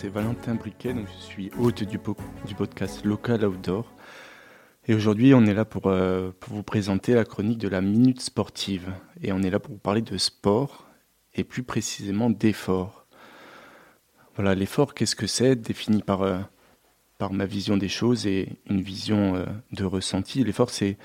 [0.00, 3.92] c'est Valentin Briquet, je suis hôte du, podcast Local Outdoor.
[4.86, 8.20] Et aujourd'hui, on est là pour, euh, pour, vous présenter la chronique de la Minute
[8.20, 8.92] Sportive.
[9.22, 10.86] Et on est là pour vous parler de sport
[11.34, 13.08] et plus précisément d'effort.
[14.36, 16.38] Voilà, l'effort, qu'est-ce que c'est Défini par, euh,
[17.18, 20.44] par ma vision des choses et une vision euh, de ressenti.
[20.44, 20.96] L'effort, c'est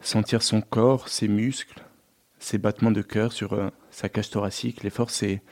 [0.00, 1.82] sentir son corps, ses muscles,
[2.38, 4.84] ses battements de cœur sur sa cage thoracique.
[4.84, 5.42] L'effort, c'est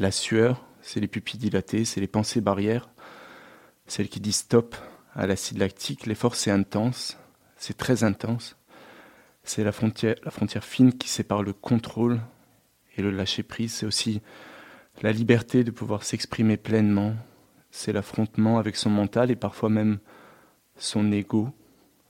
[0.00, 2.90] la sueur, c'est les pupilles dilatées, c'est les pensées barrières,
[3.86, 4.76] celles qui disent stop
[5.14, 6.04] à l'acide lactique.
[6.04, 7.16] L'effort, c'est intense,
[7.56, 8.56] c'est très intense.
[9.44, 12.20] C'est la frontière, la frontière fine qui sépare le contrôle
[12.96, 13.72] et le lâcher-prise.
[13.72, 14.20] C'est aussi
[15.02, 17.14] la liberté de pouvoir s'exprimer pleinement.
[17.70, 19.98] C'est l'affrontement avec son mental et parfois même
[20.76, 21.48] son ego.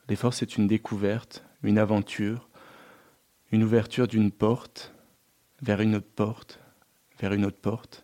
[0.09, 2.49] L'effort, c'est une découverte, une aventure,
[3.53, 4.93] une ouverture d'une porte
[5.63, 6.59] vers une autre porte,
[7.21, 8.04] vers une autre porte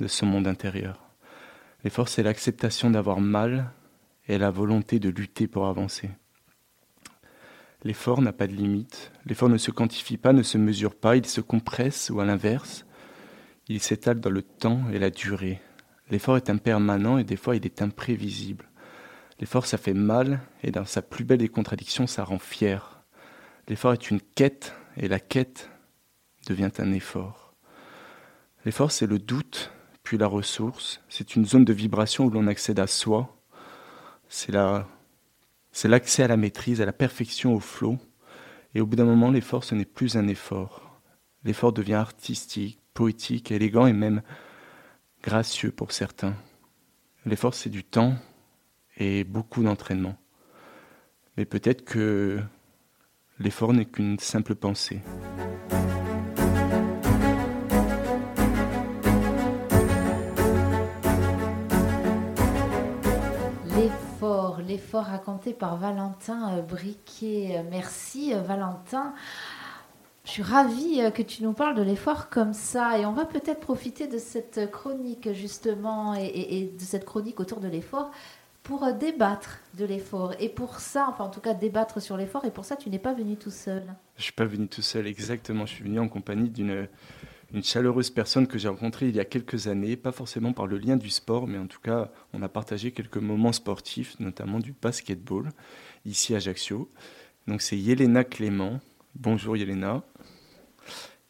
[0.00, 1.10] de ce monde intérieur.
[1.84, 3.70] L'effort, c'est l'acceptation d'avoir mal
[4.28, 6.10] et la volonté de lutter pour avancer.
[7.82, 11.24] L'effort n'a pas de limite, l'effort ne se quantifie pas, ne se mesure pas, il
[11.24, 12.84] se compresse ou à l'inverse,
[13.68, 15.62] il s'étale dans le temps et la durée.
[16.10, 18.68] L'effort est impermanent et des fois il est imprévisible.
[19.38, 23.02] L'effort ça fait mal et dans sa plus belle des contradictions ça rend fier.
[23.68, 25.70] L'effort est une quête et la quête
[26.46, 27.50] devient un effort.
[28.64, 29.72] L'effort, c'est le doute,
[30.18, 31.00] la ressource.
[31.08, 33.36] C'est une zone de vibration où l'on accède à soi.
[34.28, 37.98] C'est l'accès à la maîtrise, à la perfection, au flot.
[38.74, 41.00] Et au bout d'un moment, l'effort, ce n'est plus un effort.
[41.44, 44.22] L'effort devient artistique, poétique, élégant et même
[45.22, 46.34] gracieux pour certains.
[47.26, 48.14] L'effort, c'est du temps
[48.96, 50.16] et beaucoup d'entraînement.
[51.36, 52.40] Mais peut-être que
[53.38, 55.00] l'effort n'est qu'une simple pensée.
[64.70, 67.56] L'effort raconté par Valentin euh, Briquet.
[67.56, 69.12] Euh, merci euh, Valentin.
[70.24, 73.58] Je suis ravie que tu nous parles de l'effort comme ça et on va peut-être
[73.58, 78.12] profiter de cette chronique justement et, de cette chronique autour de l'effort
[78.62, 80.34] pour débattre de l'effort.
[80.38, 82.98] Et pour ça, enfin en tout cas débattre sur l'effort et pour ça tu n'es
[82.98, 83.82] pas venu tout seul.
[84.18, 86.86] Je suis pas venu tout seul exactement, je suis venu en compagnie d'une
[87.52, 90.78] une chaleureuse personne que j'ai rencontrée il y a quelques années, pas forcément par le
[90.78, 94.72] lien du sport, mais en tout cas, on a partagé quelques moments sportifs, notamment du
[94.80, 95.48] basketball,
[96.04, 96.88] ici à Ajaccio.
[97.46, 98.80] Donc c'est Yelena Clément.
[99.14, 100.02] Bonjour Yelena.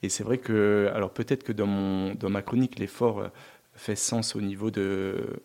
[0.03, 3.29] Et c'est vrai que, alors peut-être que dans, mon, dans ma chronique, l'effort euh,
[3.75, 5.43] fait sens au niveau de,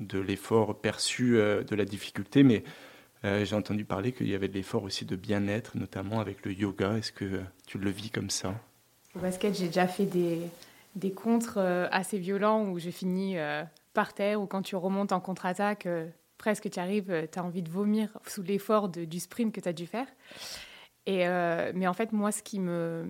[0.00, 2.64] de l'effort perçu euh, de la difficulté, mais
[3.24, 6.52] euh, j'ai entendu parler qu'il y avait de l'effort aussi de bien-être, notamment avec le
[6.52, 6.98] yoga.
[6.98, 8.54] Est-ce que tu le vis comme ça?
[9.16, 10.40] Au basket, j'ai déjà fait des,
[10.96, 15.12] des contres euh, assez violents où je finis euh, par terre ou quand tu remontes
[15.12, 16.08] en contre-attaque, euh,
[16.38, 19.72] presque tu arrives, tu as envie de vomir sous l'effort du sprint que tu as
[19.72, 20.06] dû faire.
[21.06, 23.06] Mais en fait, moi, ce qui, me,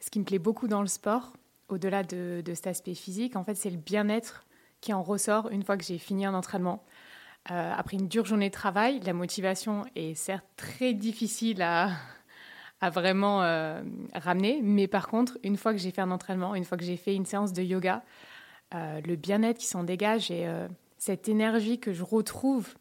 [0.00, 1.32] ce qui me plaît beaucoup dans le sport,
[1.68, 4.46] au-delà de, de, cet aspect physique, en fait, c'est le bien-être
[4.80, 6.84] qui en ressort une fois que j'ai fini un entraînement.
[7.44, 11.90] après une dure journée de travail, la motivation est certes très difficile à,
[12.80, 13.82] à vraiment euh,
[14.14, 14.60] ramener.
[14.62, 17.14] Mais par contre, une fois que j'ai fait un entraînement, une fois que j'ai fait
[17.14, 18.02] une séance de yoga,
[18.74, 22.74] euh, le bien-être qui s'en dégage et euh, cette énergie que je retrouve,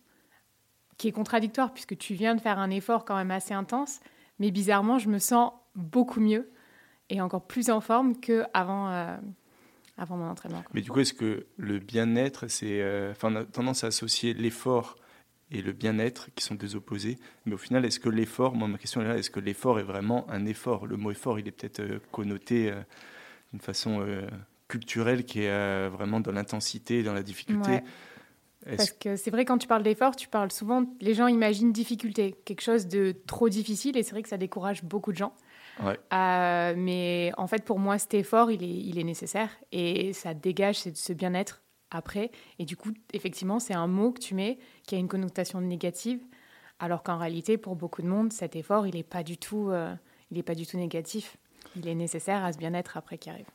[0.97, 3.99] qui est contradictoire puisque tu viens de faire un effort quand même assez intense,
[4.39, 6.51] mais bizarrement, je me sens beaucoup mieux
[7.09, 9.17] et encore plus en forme qu'avant
[9.97, 10.63] avant mon entraînement.
[10.73, 12.81] Mais du coup, est-ce que le bien-être, c'est,
[13.11, 14.97] enfin, on a tendance à associer l'effort
[15.51, 17.17] et le bien-être qui sont des opposés.
[17.45, 19.83] Mais au final, est-ce que l'effort, moi ma question est là, est-ce que l'effort est
[19.83, 20.87] vraiment un effort?
[20.87, 22.81] Le mot effort, il est peut-être euh, connoté euh,
[23.51, 24.27] d'une façon euh,
[24.67, 27.81] culturelle qui est vraiment dans l'intensité, dans la difficulté.
[28.65, 32.35] Parce que c'est vrai, quand tu parles d'effort, tu parles souvent, les gens imaginent difficulté,
[32.45, 35.35] quelque chose de trop difficile, et c'est vrai que ça décourage beaucoup de gens.
[36.11, 40.77] mais en fait, pour moi, cet effort, il est, il est nécessaire et ça dégage
[40.77, 41.61] ce bien-être
[41.95, 42.31] après.
[42.59, 46.19] Et du coup, effectivement, c'est un mot que tu mets qui a une connotation négative,
[46.79, 49.95] alors qu'en réalité, pour beaucoup de monde, cet effort, il n'est pas du tout, euh,
[50.45, 51.37] pas du tout négatif.
[51.75, 53.47] Il est nécessaire à ce bien-être après qui arrive.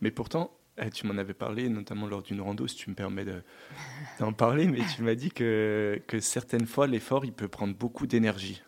[0.00, 3.26] Mais pourtant, eh, tu m'en avais parlé, notamment lors d'une rando, si tu me permets
[4.18, 8.06] d'en parler, mais tu m'as dit que, que certaines fois, l'effort, il peut prendre beaucoup
[8.06, 8.62] d'énergie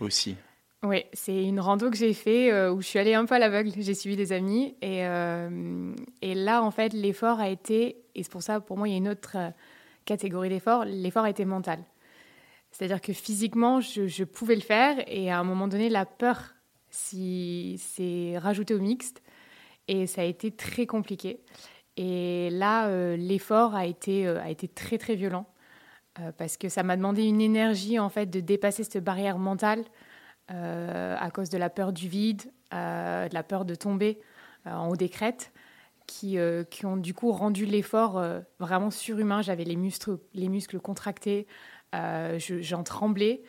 [0.00, 0.36] aussi.
[0.84, 3.38] Oui, c'est une rando que j'ai fait euh, où je suis allée un peu à
[3.38, 3.70] l'aveugle.
[3.78, 8.32] J'ai suivi des amis et, euh, et là, en fait, l'effort a été, et c'est
[8.32, 9.50] pour ça, pour moi, il y a une autre euh,
[10.04, 11.78] catégorie d'effort, l'effort a été mental.
[12.72, 16.54] C'est-à-dire que physiquement, je, pouvais le faire et à un moment donné, la peur
[16.90, 17.76] s'est
[18.38, 19.22] rajoutée au mixte
[19.86, 21.40] et ça a été très compliqué.
[21.96, 24.26] Et là, l'effort a été
[24.74, 25.46] très très violent
[26.38, 29.84] parce que ça m'a demandé une énergie en fait de dépasser cette barrière mentale
[30.48, 32.42] à cause de la peur du vide,
[32.72, 34.20] de la peur de tomber
[34.66, 35.52] en haut des crêtes.
[36.08, 36.36] Qui,
[36.68, 38.22] qui, ont du coup rendu l'effort
[38.58, 39.40] vraiment surhumain.
[39.40, 41.46] J'avais les muscles, les muscles contractés,
[41.92, 43.42] j'en tremblais.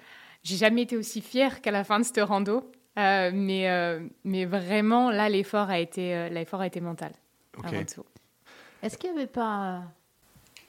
[0.43, 2.71] J'ai jamais été aussi fière qu'à la fin de ce rando.
[2.99, 7.11] Euh, mais, euh, mais vraiment, là, l'effort a, été, euh, l'effort a été mental.
[8.81, 9.83] Est-ce qu'il n'y avait pas.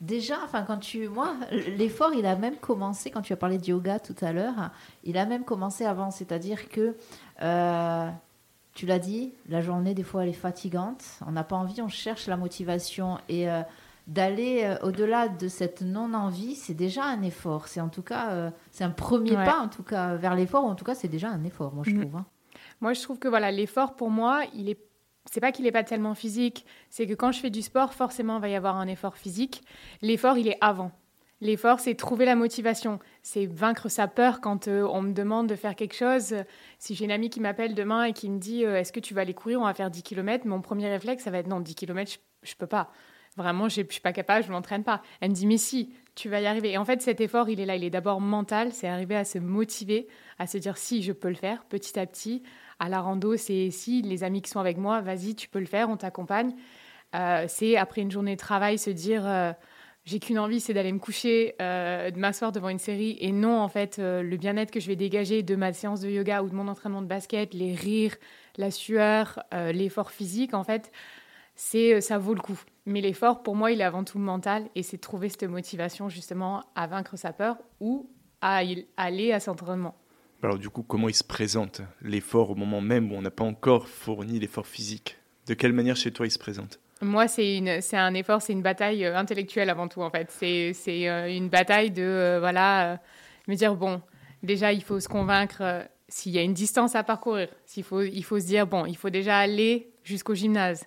[0.00, 1.08] Déjà, enfin, quand tu.
[1.08, 4.70] Moi, l'effort, il a même commencé, quand tu as parlé de yoga tout à l'heure,
[5.05, 6.11] il a même commencé avant.
[6.11, 6.94] C'est-à-dire que.
[8.75, 11.05] tu l'as dit, la journée, des fois, elle est fatigante.
[11.26, 13.19] On n'a pas envie, on cherche la motivation.
[13.29, 13.49] Et
[14.06, 17.69] d'aller euh, au-delà de cette non-envie, c'est déjà un effort.
[17.69, 20.64] C'est en tout cas, euh, c'est un premier pas en tout cas vers l'effort.
[20.64, 22.00] Ou en tout cas, c'est déjà un effort, moi je mm.
[22.00, 22.17] trouve.
[22.17, 22.26] Hein.
[22.81, 24.79] Moi, je trouve que voilà, l'effort pour moi, il est
[25.31, 28.37] c'est pas qu'il n'est pas tellement physique, c'est que quand je fais du sport, forcément,
[28.37, 29.62] il va y avoir un effort physique.
[30.03, 30.93] L'effort, il est avant.
[31.41, 35.56] L'effort, c'est trouver la motivation, c'est vaincre sa peur quand euh, on me demande de
[35.56, 36.37] faire quelque chose.
[36.79, 39.23] Si j'ai une amie qui m'appelle demain et qui me dit Est-ce que tu vas
[39.23, 40.47] aller courir On va faire 10 km.
[40.47, 42.19] Mon premier réflexe, ça va être Non, 10 km, je,
[42.49, 42.91] je peux pas.
[43.37, 45.03] Vraiment, je ne suis pas capable, je ne m'entraîne pas.
[45.20, 46.73] Elle me dit, mais si, tu vas y arriver.
[46.73, 49.25] Et en fait, cet effort, il est là, il est d'abord mental, c'est arriver à
[49.25, 50.06] se motiver,
[50.38, 52.43] à se dire, si, je peux le faire, petit à petit.
[52.79, 55.67] À la rando, c'est si, les amis qui sont avec moi, vas-y, tu peux le
[55.67, 56.55] faire, on t'accompagne.
[57.15, 59.53] Euh, c'est après une journée de travail, se dire, euh,
[60.05, 63.17] j'ai qu'une envie, c'est d'aller me coucher, euh, de m'asseoir devant une série.
[63.21, 66.43] Et non, en fait, le bien-être que je vais dégager de ma séance de yoga
[66.43, 68.17] ou de mon entraînement de basket, les rires,
[68.56, 70.91] la sueur, l'effort physique, en fait,
[71.55, 72.61] c'est ça vaut le coup.
[72.87, 76.65] Mais l'effort, pour moi, il est avant tout mental et c'est trouver cette motivation justement
[76.75, 78.11] à vaincre sa peur ou
[78.41, 78.61] à
[78.97, 79.94] aller à cet entraînement.
[80.44, 83.44] Alors du coup, comment il se présente l'effort au moment même où on n'a pas
[83.44, 85.17] encore fourni l'effort physique?
[85.46, 87.61] De quelle manière chez toi il se présente moi, c'est
[87.93, 90.31] un effort, c'est une bataille euh, intellectuelle avant tout, en fait.
[90.31, 92.99] C'est euh, une bataille de, euh, voilà,
[93.46, 94.00] me dire, bon,
[94.43, 97.49] déjà, il faut se convaincre s'il y a une distance à parcourir.
[97.67, 100.85] S'il faut, il faut se dire, bon, il faut déjà aller jusqu'au gymnase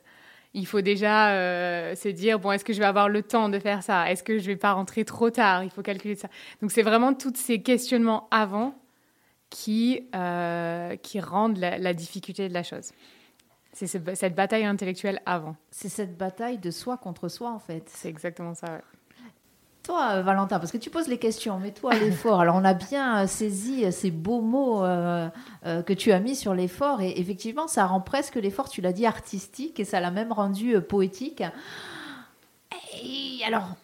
[0.54, 3.83] il faut déjà se dire bon, est-ce que je vais avoir le temps de faire
[3.83, 4.09] ça?
[4.09, 5.63] Est-ce que je vais pas rentrer trop tard?
[5.63, 6.30] Il faut calculer ça.
[6.62, 8.74] Donc c'est vraiment tous ces questionnements avant
[9.50, 12.92] qui euh, qui rendent la, difficulté de la chose.
[13.74, 15.56] C'est cette bataille intellectuelle avant.
[15.70, 17.90] C'est cette bataille de soi contre soi en fait.
[17.94, 18.82] C'est exactement ça
[19.84, 22.42] toi, euh, Valentin, parce que tu poses les questions, mais toi, l'effort.
[22.42, 27.02] Alors, on a bien euh, saisi ces beaux mots que tu as mis sur l'effort,
[27.02, 30.82] et effectivement, ça rend presque l'effort, tu l'as dit, artistique, et ça l'a même rendu
[30.82, 31.42] poétique.
[33.02, 33.78] Et alors,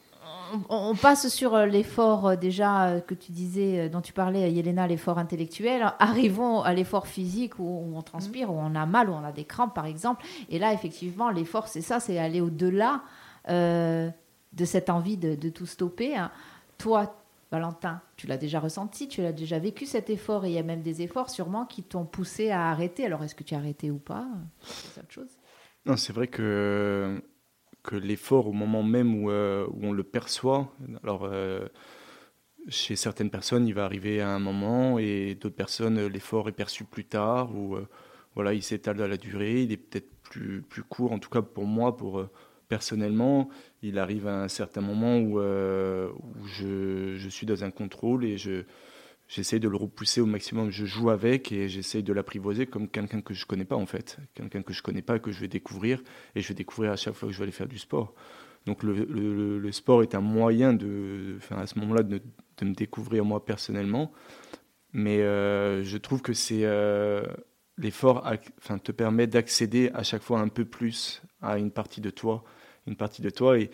[0.69, 5.93] on, passe sur l'effort déjà que tu disais, dont tu parlais, Yelena, l'effort intellectuel.
[5.99, 9.45] Arrivons à l'effort physique où, on transpire, où on a mal, où on a des
[9.45, 10.25] crampes, par exemple.
[10.49, 13.01] Et là, effectivement, l'effort, c'est ça, c'est aller au-delà
[13.47, 16.15] de cette envie de, tout stopper.
[16.15, 16.31] Hein.
[16.77, 17.15] Toi,
[17.51, 20.63] Valentin, tu l'as déjà ressenti, tu l'as déjà vécu cet effort, et il y a
[20.63, 23.05] même des efforts sûrement qui t'ont poussé à arrêter.
[23.05, 24.25] Alors, est-ce que tu as arrêté ou pas?
[24.61, 25.37] C'est autre chose.
[25.85, 27.21] Non, c'est vrai que,
[27.83, 31.67] que l'effort, au moment même où, euh, où, on le perçoit, alors euh,
[32.69, 36.85] chez certaines personnes, il va arriver à un moment, et d'autres personnes, l'effort est perçu
[36.85, 37.87] plus tard, ou euh,
[38.35, 41.41] voilà, il s'étale dans la durée, il est peut-être plus, plus court, en tout cas
[41.41, 42.25] pour moi, pour
[42.73, 43.49] personnellement,
[43.83, 46.09] il arrive à un certain moment où, euh,
[46.45, 48.63] je, suis dans un contrôle et je,
[49.33, 50.69] j'essaie de le repousser au maximum.
[50.69, 54.17] Je joue avec et j'essaie de l'apprivoiser comme quelqu'un que je connais pas en fait,
[54.35, 56.03] quelqu'un que je connais pas et que je vais découvrir
[56.35, 58.13] et je vais découvrir à chaque fois que je vais aller faire du sport.
[58.65, 62.21] Donc le, sport est un moyen de, enfin à ce moment-là de,
[62.61, 64.13] me découvrir moi personnellement,
[64.93, 67.23] mais euh, je trouve que c'est euh,
[67.77, 68.25] l'effort,
[68.59, 72.45] enfin te permet d'accéder à chaque fois un peu plus à une partie de toi
[72.87, 73.69] une partie de toi et,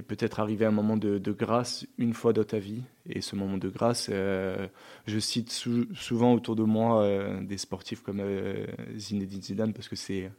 [0.00, 2.82] peut-être arriver à un moment de, grâce une fois dans ta vie.
[3.06, 4.66] Et ce moment de grâce, euh,
[5.06, 9.96] je cite souvent autour de moi euh, des sportifs comme euh, Zinedine Zidane parce que
[9.96, 10.30] c'est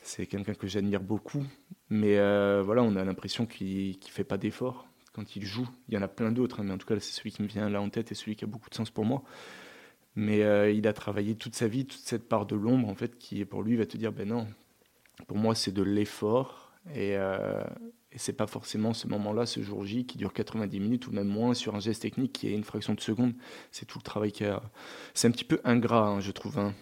[0.00, 1.44] c'est quelqu'un que j'admire beaucoup.
[1.90, 2.14] Mais
[2.62, 5.68] voilà, on a l'impression qu'il ne fait pas d'efforts quand il joue.
[5.88, 7.48] Il y en a plein d'autres, hein, mais en tout cas, c'est celui qui me
[7.48, 9.22] vient là en tête et celui qui a beaucoup de sens pour moi.
[10.16, 10.38] Mais
[10.74, 13.62] il a travaillé toute sa vie, toute cette part de l'ombre, en fait, qui pour
[13.62, 14.46] lui va te dire, ben non,
[15.26, 17.62] pour moi, c'est de l'effort et, euh,
[18.12, 21.28] et c'est pas forcément ce moment-là, ce jour J, qui dure 90 minutes ou même
[21.28, 23.34] moins sur un geste technique qui est une fraction de seconde.
[23.70, 24.62] C'est tout le travail qu'il y a.
[25.14, 26.58] C'est un petit peu ingrat, hein, je trouve.
[26.58, 26.74] Hein.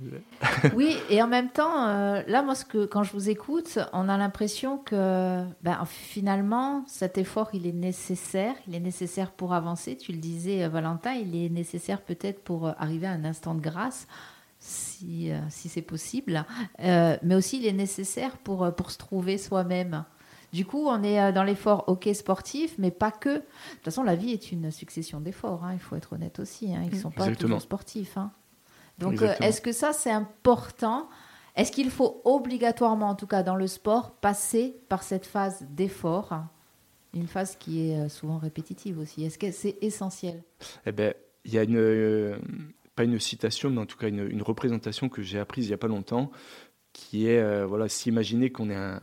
[0.74, 4.16] oui, et en même temps, euh, là, moi, que, quand je vous écoute, on a
[4.16, 8.54] l'impression que ben, finalement, cet effort, il est nécessaire.
[8.66, 9.96] Il est nécessaire pour avancer.
[9.96, 13.54] Tu le disais, euh, Valentin, il est nécessaire peut-être pour euh, arriver à un instant
[13.54, 14.06] de grâce
[14.62, 16.46] si, euh, si c'est possible,
[16.80, 20.04] euh, mais aussi il est nécessaire pour, euh, pour se trouver soi-même.
[20.52, 23.30] Du coup, on est dans l'effort hockey sportif, mais pas que.
[23.30, 25.64] De toute façon, la vie est une succession d'efforts.
[25.64, 26.74] Hein, il faut être honnête aussi.
[26.74, 28.18] Hein, ils ne sont pas toujours sportifs.
[28.18, 28.30] Hein.
[28.98, 31.08] Donc, est-ce que ça, c'est important?
[31.56, 36.44] Est-ce qu'il faut obligatoirement, en tout cas dans le sport, passer par cette phase d'effort?
[37.14, 39.24] Une phase qui est souvent répétitive aussi.
[39.24, 40.42] Est-ce que c'est essentiel?
[40.84, 41.14] Eh bien,
[41.46, 42.36] il y a une,
[42.94, 45.78] pas une citation, mais en tout cas une, représentation que j'ai apprise il n'y a
[45.78, 46.30] pas longtemps,
[46.92, 49.00] qui est, euh, voilà, s'imaginer qu'on est un,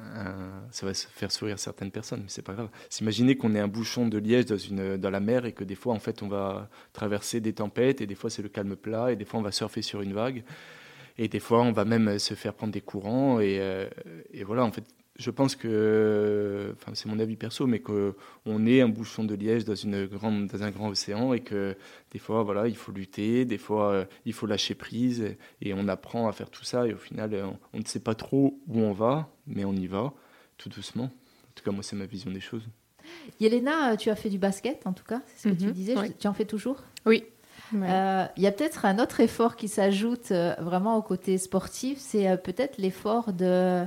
[0.72, 2.70] Ça va faire sourire certaines personnes, mais c'est pas grave.
[2.90, 5.76] S'imaginer qu'on est un bouchon de liège dans, une, dans la mer et que des
[5.76, 9.12] fois, en fait, on va traverser des tempêtes et des fois, c'est le calme plat
[9.12, 10.44] et des fois, on va surfer sur une vague.
[11.18, 13.40] Et des fois, on va même se faire prendre des courants.
[13.40, 13.90] Et, euh,
[14.32, 14.84] et voilà, en fait,
[15.20, 19.66] je pense que, enfin, c'est mon avis perso, mais qu'on est un bouchon de liège
[19.66, 21.76] dans, une grande, dans un grand océan et que
[22.12, 25.90] des fois, voilà, il faut lutter, des fois, euh, il faut lâcher prise et, on
[25.90, 26.88] apprend à faire tout ça.
[26.88, 27.36] Et au final,
[27.74, 30.14] on, ne sait pas trop où on va, mais on y va
[30.58, 31.06] tout doucement.
[31.06, 32.70] En tout cas, moi, c'est ma vision des choses.
[33.42, 35.74] Yelena, tu as fait du basket, en tout cas, c'est ce que tu mhm.
[35.74, 35.96] disais.
[36.18, 36.82] Tu en fais toujours?
[37.06, 37.26] Oui,
[37.76, 42.00] euh, il y a peut-être un autre effort qui s'ajoute euh, vraiment au côté sportif,
[42.00, 43.84] c'est euh, peut-être l'effort de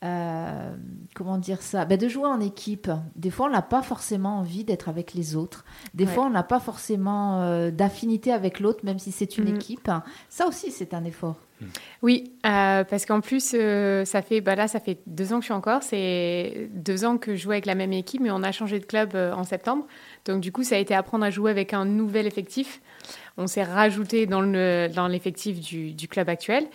[0.00, 1.84] comment dire ça?
[1.84, 2.90] Ben, De jouer en équipe.
[3.16, 5.64] Des fois, on n'a pas forcément envie d'être avec les autres.
[5.94, 9.56] Des fois, on n'a pas forcément d'affinité avec l'autre, même si c'est une mm.
[9.56, 9.90] équipe.
[10.28, 11.36] Ça aussi, c'est un effort.
[11.60, 11.66] Mm.
[12.02, 13.56] Oui, parce qu'en plus,
[14.04, 15.82] ça fait, bah là, ça fait deux ans que je suis encore.
[15.82, 18.86] C'est deux ans que je joue avec la même équipe, mais on a changé de
[18.86, 19.86] club en septembre.
[20.24, 22.80] Donc, du coup, ça a été apprendre à jouer avec un nouvel effectif
[23.38, 26.66] on s'est rajouté dans, l'effectif du, club actuel.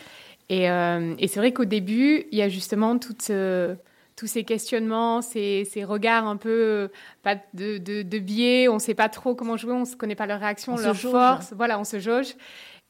[0.51, 6.27] Euh, et, c'est vrai qu'au début, il y a justement tous ces questionnements, ces, regards
[6.27, 6.89] un peu
[7.23, 10.39] pas de, biais, on ne sait pas trop comment jouer, on ne connaît pas leurs
[10.39, 12.35] réactions, leurs forces, voilà, on se jauge.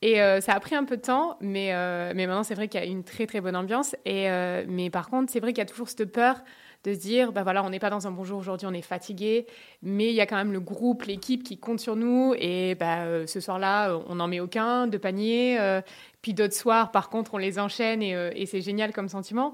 [0.01, 2.67] Et euh, ça a pris un peu de temps, mais, euh, mais maintenant c'est vrai
[2.67, 3.95] qu'il y a une très très bonne ambiance.
[4.05, 4.27] Et,
[4.67, 6.43] mais par contre, c'est vrai qu'il y a toujours cette peur
[6.83, 8.81] de se dire, bah voilà, on n'est pas dans un bon jour aujourd'hui, on est
[8.81, 9.47] fatigué,
[9.81, 12.33] mais il y a quand même le groupe, l'équipe qui compte sur nous.
[12.37, 15.59] Et bah, euh, ce soir-là, on n'en met aucun de panier.
[15.59, 15.81] Euh,
[16.21, 19.53] puis d'autres soirs, par contre, on les enchaîne et, euh, c'est génial comme sentiment.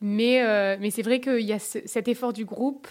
[0.00, 2.88] Mais, mais c'est vrai qu'il y a cet effort du groupe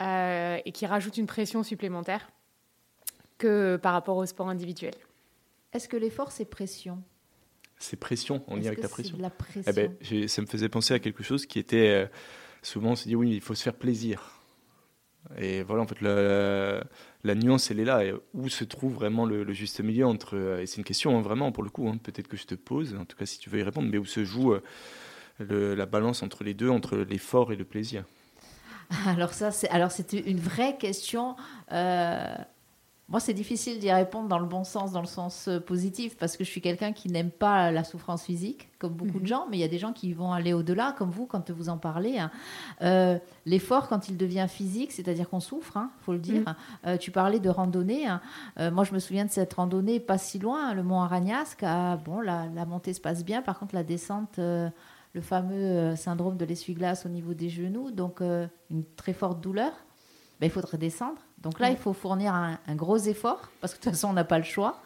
[0.00, 2.30] et qui rajoute une pression supplémentaire
[3.38, 4.94] que par rapport au sport individuel.
[5.72, 7.02] Est-ce que l'effort, c'est pression?
[7.80, 9.16] C'est pression, on y avec la pression.
[9.18, 9.64] La pression.
[9.66, 12.08] Eh ben, ça me faisait penser à quelque chose qui était
[12.64, 14.40] souvent on se dit oui, il faut se faire plaisir.
[15.38, 18.02] Et voilà, en fait, la, nuance, elle est là.
[18.34, 20.58] Où se trouve vraiment le, juste milieu entre.
[20.60, 22.94] Et c'est une question, hein, vraiment, pour le coup, hein, peut-être que je te pose,
[22.94, 24.54] en tout cas si tu veux y répondre, mais où se joue
[25.40, 28.04] euh, la balance entre les deux, entre l'effort et le plaisir?
[29.06, 29.70] Alors ça, c'est
[30.12, 31.36] une vraie question.
[31.72, 32.36] Euh,
[33.06, 36.38] moi, c'est difficile d'y répondre dans le bon sens, dans le sens euh, positif, parce
[36.38, 39.26] que je suis quelqu'un qui n'aime pas la souffrance physique, comme beaucoup de mhm.
[39.26, 41.68] gens, mais il y a des gens qui vont aller au-delà, comme vous, quand vous
[41.68, 42.18] en parlez.
[42.18, 42.30] Hein.
[42.80, 46.40] Euh, l'effort, quand il devient physique, c'est-à-dire qu'on souffre, il hein, faut le dire.
[46.40, 46.54] Mhm.
[46.86, 48.06] Euh, tu parlais de randonnée.
[48.06, 48.22] Hein.
[48.70, 51.62] moi, je me souviens de cette randonnée pas si loin, le mont Aragnasque.
[51.62, 56.36] Ah, bon, la, la, montée se passe bien, par contre, la descente le fameux syndrome
[56.36, 59.72] de l'essuie-glace au niveau des genoux, donc une très forte douleur.
[60.40, 61.20] Ben, il faudrait descendre.
[61.44, 64.24] Donc là, il faut fournir un, gros effort, parce que de toute façon, on n'a
[64.24, 64.80] pas le choix.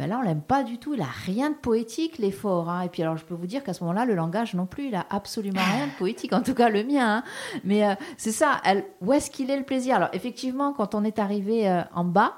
[0.00, 0.94] Ben là, on l'aime pas du tout.
[0.94, 2.70] Il n'a rien de poétique, l'effort.
[2.70, 2.82] Hein.
[2.82, 4.94] Et puis, alors, je peux vous dire qu'à ce moment-là, le langage non plus, il
[4.94, 7.16] a absolument rien de poétique, en tout cas le mien.
[7.16, 7.24] Hein.
[7.64, 9.96] Mais euh, c'est ça, elle, où est-ce qu'il est le plaisir?
[9.96, 12.36] Alors, effectivement, quand on est arrivé euh, en bas,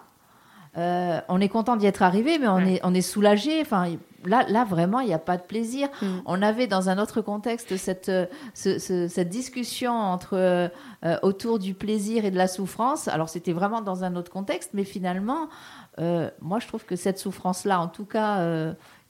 [0.77, 3.61] euh, on est content d'y être arrivé, mais on, est, on est soulagé.
[3.61, 3.89] Enfin,
[4.25, 5.89] là, là, vraiment, il n'y a pas de plaisir.
[6.01, 6.07] Mm.
[6.27, 10.69] On avait dans un autre contexte cette, euh, cette discussion entre, euh,
[11.23, 13.09] autour du plaisir et de la souffrance.
[13.09, 15.49] Alors, c'était vraiment dans un autre contexte, mais finalement,
[15.99, 18.43] euh, moi, je trouve que cette souffrance-là, en tout cas,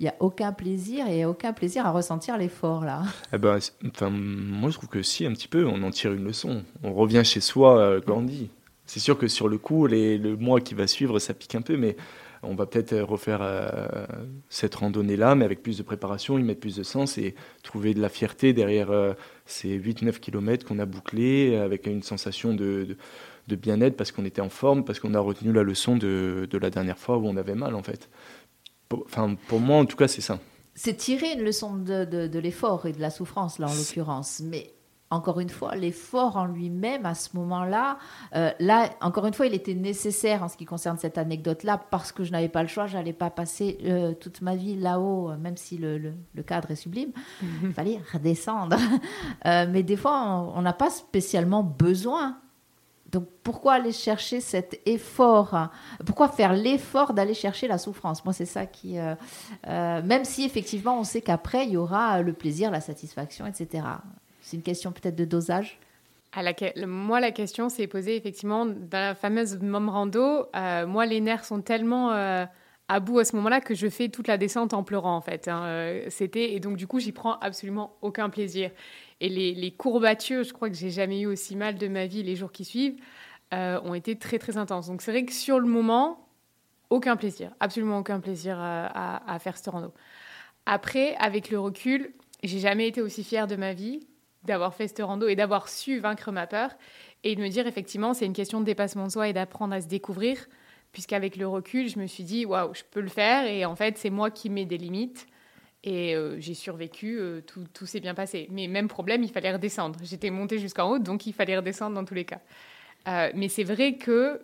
[0.00, 3.02] il n'y a aucun plaisir et aucun plaisir à ressentir l'effort, là.
[3.32, 6.24] Eh ben, enfin, moi, je trouve que si, un petit peu, on en tire une
[6.24, 6.64] leçon.
[6.82, 8.50] On revient chez soi, Gandhi.
[8.92, 11.62] C'est sûr que sur le coup, les, le mois qui va suivre, ça pique un
[11.62, 11.96] peu, mais
[12.42, 14.04] on va peut-être refaire euh,
[14.50, 18.02] cette randonnée-là, mais avec plus de préparation, y mettre plus de sens et trouver de
[18.02, 19.14] la fierté derrière euh,
[19.46, 22.98] ces 8-9 km qu'on a bouclés, avec une sensation de,
[23.48, 26.98] bien-être parce qu'on était en forme, parce qu'on a retenu la leçon de, la dernière
[26.98, 28.10] fois où on avait mal, en fait.
[28.92, 30.38] Enfin, pour moi, en tout cas, c'est ça.
[30.74, 34.42] C'est tirer une leçon de, de l'effort et de la souffrance, là, en l'occurrence.
[34.44, 34.70] Mais
[35.12, 37.98] encore une fois, l'effort en lui-même à ce moment-là,
[38.34, 42.12] euh, là, encore une fois, il était nécessaire en ce qui concerne cette anecdote-là, parce
[42.12, 45.30] que je n'avais pas le choix, je n'allais pas passer euh, toute ma vie là-haut,
[45.30, 46.14] euh, même si le,
[46.46, 47.12] cadre est sublime.
[47.62, 48.76] Il fallait redescendre.
[49.44, 52.38] mais des fois, on n'a pas spécialement besoin.
[53.10, 55.68] Donc pourquoi aller chercher cet effort?
[56.06, 58.24] Pourquoi faire l'effort d'aller chercher la souffrance?
[58.24, 58.96] Moi, c'est ça qui...
[59.66, 63.82] même si effectivement, on sait qu'après, il y aura le plaisir, la satisfaction, etc.
[64.52, 65.78] C'est une question peut-être de dosage
[66.34, 66.42] à
[66.86, 70.46] moi, la question s'est posée effectivement dans la fameuse mom rando.
[70.86, 74.36] moi, les nerfs sont tellement à bout à ce moment-là que je fais toute la
[74.36, 75.48] descente en pleurant en fait.
[75.48, 76.00] Hein.
[76.08, 78.70] C'était et donc du coup, j'y prends absolument aucun plaisir.
[79.20, 82.36] Et les, courbatures, je crois que j'ai jamais eu aussi mal de ma vie les
[82.36, 82.96] jours qui suivent,
[83.52, 84.86] ont été très très intenses.
[84.86, 86.26] Donc c'est vrai que sur le moment,
[86.90, 89.92] aucun plaisir, absolument aucun plaisir à, à faire ce rando.
[90.66, 94.00] Après, avec le recul, j'ai jamais été aussi fière de ma vie
[94.44, 96.70] d'avoir fait ce rando et d'avoir su vaincre ma peur.
[97.24, 99.80] Et de me dire effectivement c'est une question de dépassement de soi et d'apprendre à
[99.80, 100.46] se découvrir.
[100.92, 103.46] Puisqu'avec le recul je me suis dit waouh je peux le faire.
[103.46, 105.26] Et en fait c'est moi qui mets des limites.
[105.84, 108.48] Et euh, j'ai survécu euh, tout, tout s'est bien passé.
[108.50, 109.98] Mais même problème il fallait redescendre.
[110.02, 112.40] J'étais montée jusqu'en haut donc il fallait redescendre dans tous les cas.
[113.08, 114.40] Euh, mais c'est vrai que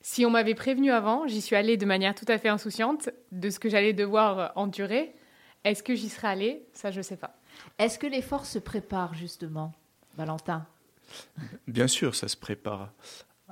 [0.00, 3.50] si on m'avait prévenu avant j'y suis allée de manière tout à fait insouciante de
[3.50, 5.14] ce que j'allais devoir endurer.
[5.62, 6.62] Est-ce que j'y serais allée?
[6.72, 7.39] Ça je sais pas
[7.78, 9.72] est-ce que l'effort se prépare justement,
[10.16, 10.66] Valentin?
[11.66, 12.92] Bien sûr, ça se prépare.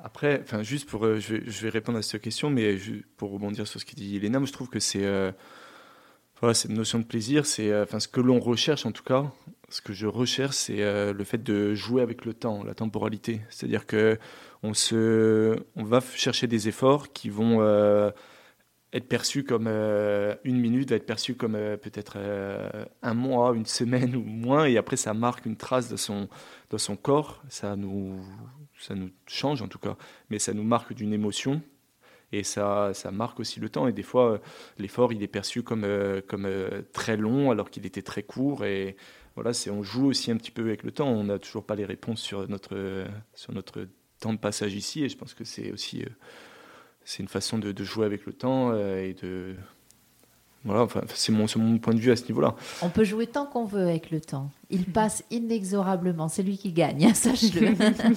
[0.04, 2.76] Après, enfin, juste pour, euh, je, vais, répondre à cette question, mais
[3.16, 5.32] pour rebondir sur ce que dit Elena, je trouve que c'est, euh,
[6.52, 9.32] cette notion de plaisir, c'est, euh, enfin, ce que l'on recherche en tout cas,
[9.70, 10.78] ce que je recherche, c'est
[11.12, 13.42] le fait de jouer avec le temps, la temporalité.
[13.50, 14.18] C'est-à-dire que
[14.62, 17.60] on se, on va chercher des efforts qui vont
[18.92, 23.54] être perçu comme euh, une minute, va être perçu comme euh, peut-être euh, un mois,
[23.54, 26.28] une semaine ou moins, et après ça marque une trace de son,
[26.70, 28.18] dans son corps, ça nous,
[28.78, 29.96] ça nous change en tout cas,
[30.30, 31.60] mais ça nous marque d'une émotion,
[32.32, 34.40] et ça, ça marque aussi le temps, et des fois
[34.78, 35.86] l'effort il est perçu comme,
[36.26, 36.48] comme
[36.92, 38.96] très long alors qu'il était très court, et
[39.34, 41.74] voilà, c'est, on joue aussi un petit peu avec le temps, on n'a toujours pas
[41.74, 43.86] les réponses sur notre, sur notre
[44.18, 46.04] temps de passage ici, et je pense que c'est aussi
[47.08, 49.54] c'est une façon de, jouer avec le temps euh, et de.
[50.64, 52.54] Voilà, enfin, c'est mon, mon, point de vue à ce niveau-là.
[52.82, 54.50] On peut jouer tant qu'on veut avec le temps.
[54.68, 56.28] Il passe inexorablement.
[56.28, 57.74] C'est lui qui gagne, sache-le.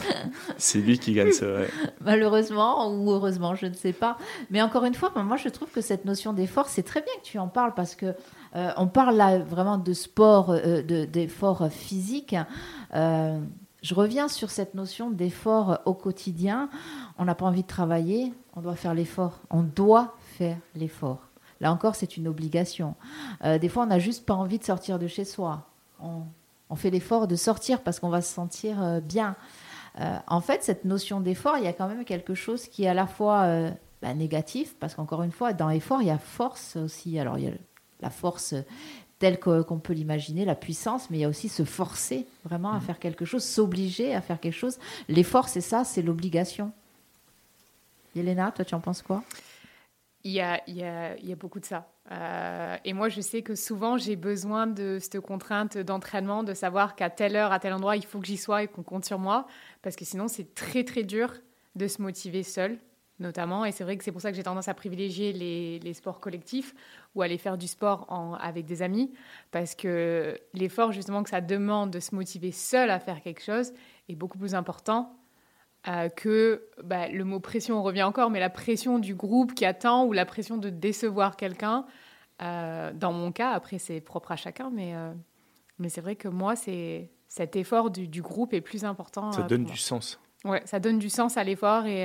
[0.58, 1.70] c'est lui qui gagne, c'est vrai.
[2.02, 4.18] Malheureusement ou heureusement, je ne sais pas.
[4.50, 7.26] Mais encore une fois, moi, je trouve que cette notion d'effort, c'est très bien que
[7.26, 8.14] tu en parles parce que
[8.58, 12.36] euh, on parle là vraiment de sport, euh, d'effort physique.
[12.92, 16.70] je reviens sur cette notion d'effort au quotidien.
[17.18, 19.40] On n'a pas envie de travailler, on doit faire l'effort.
[19.50, 21.20] On doit faire l'effort.
[21.60, 22.96] Là encore, c'est une obligation.
[23.44, 25.68] Euh, des fois, on n'a juste pas envie de sortir de chez soi.
[26.02, 29.36] On, fait l'effort de sortir parce qu'on va se sentir euh, bien.
[30.00, 32.88] Euh, en fait, cette notion d'effort, il y a quand même quelque chose qui est
[32.88, 33.46] à la fois
[34.02, 37.20] bah, négatif, parce qu'encore une fois, dans l'effort, il y a force aussi.
[37.20, 37.52] Alors, il y a
[38.02, 38.56] la force
[39.20, 42.78] telle qu'on peut l'imaginer, la puissance, mais il y a aussi se forcer vraiment à
[42.78, 42.82] mmh.
[42.82, 44.80] faire quelque chose, s'obliger à faire quelque chose.
[45.10, 46.72] L'effort, c'est ça, c'est l'obligation.
[48.16, 49.24] Yelena, toi, tu en penses quoi?
[50.24, 51.92] Il y, a, il, y a, il y a, beaucoup de ça.
[52.12, 56.96] Euh, et moi, je sais que souvent, j'ai besoin de cette contrainte d'entraînement, de savoir
[56.96, 59.18] qu'à telle heure, à tel endroit, il faut que j'y sois et qu'on compte sur
[59.18, 59.48] moi.
[59.82, 61.34] Parce que sinon, c'est très, très dur
[61.76, 62.78] de se motiver seul,
[63.18, 63.66] notamment.
[63.66, 66.76] Et c'est vrai que c'est pour ça que j'ai tendance à privilégier les, sports collectifs
[67.16, 68.06] ou aller faire du sport
[68.40, 69.12] avec des amis.
[69.50, 73.74] Parce que l'effort, justement, que ça demande de se motiver seul à faire quelque chose
[74.08, 75.16] est beaucoup plus important
[75.88, 80.06] euh, que bah, le mot pression revient encore, mais la pression du groupe qui attend
[80.06, 81.86] ou la pression de décevoir quelqu'un.
[82.44, 85.12] Euh, dans mon cas, après c'est propre à chacun, mais, euh,
[85.80, 89.32] mais c'est vrai que moi, c'est cet effort du, du, groupe est plus important.
[89.32, 90.20] Ça donne du sens.
[90.46, 92.04] Ouais, ça donne du sens à l'effort et.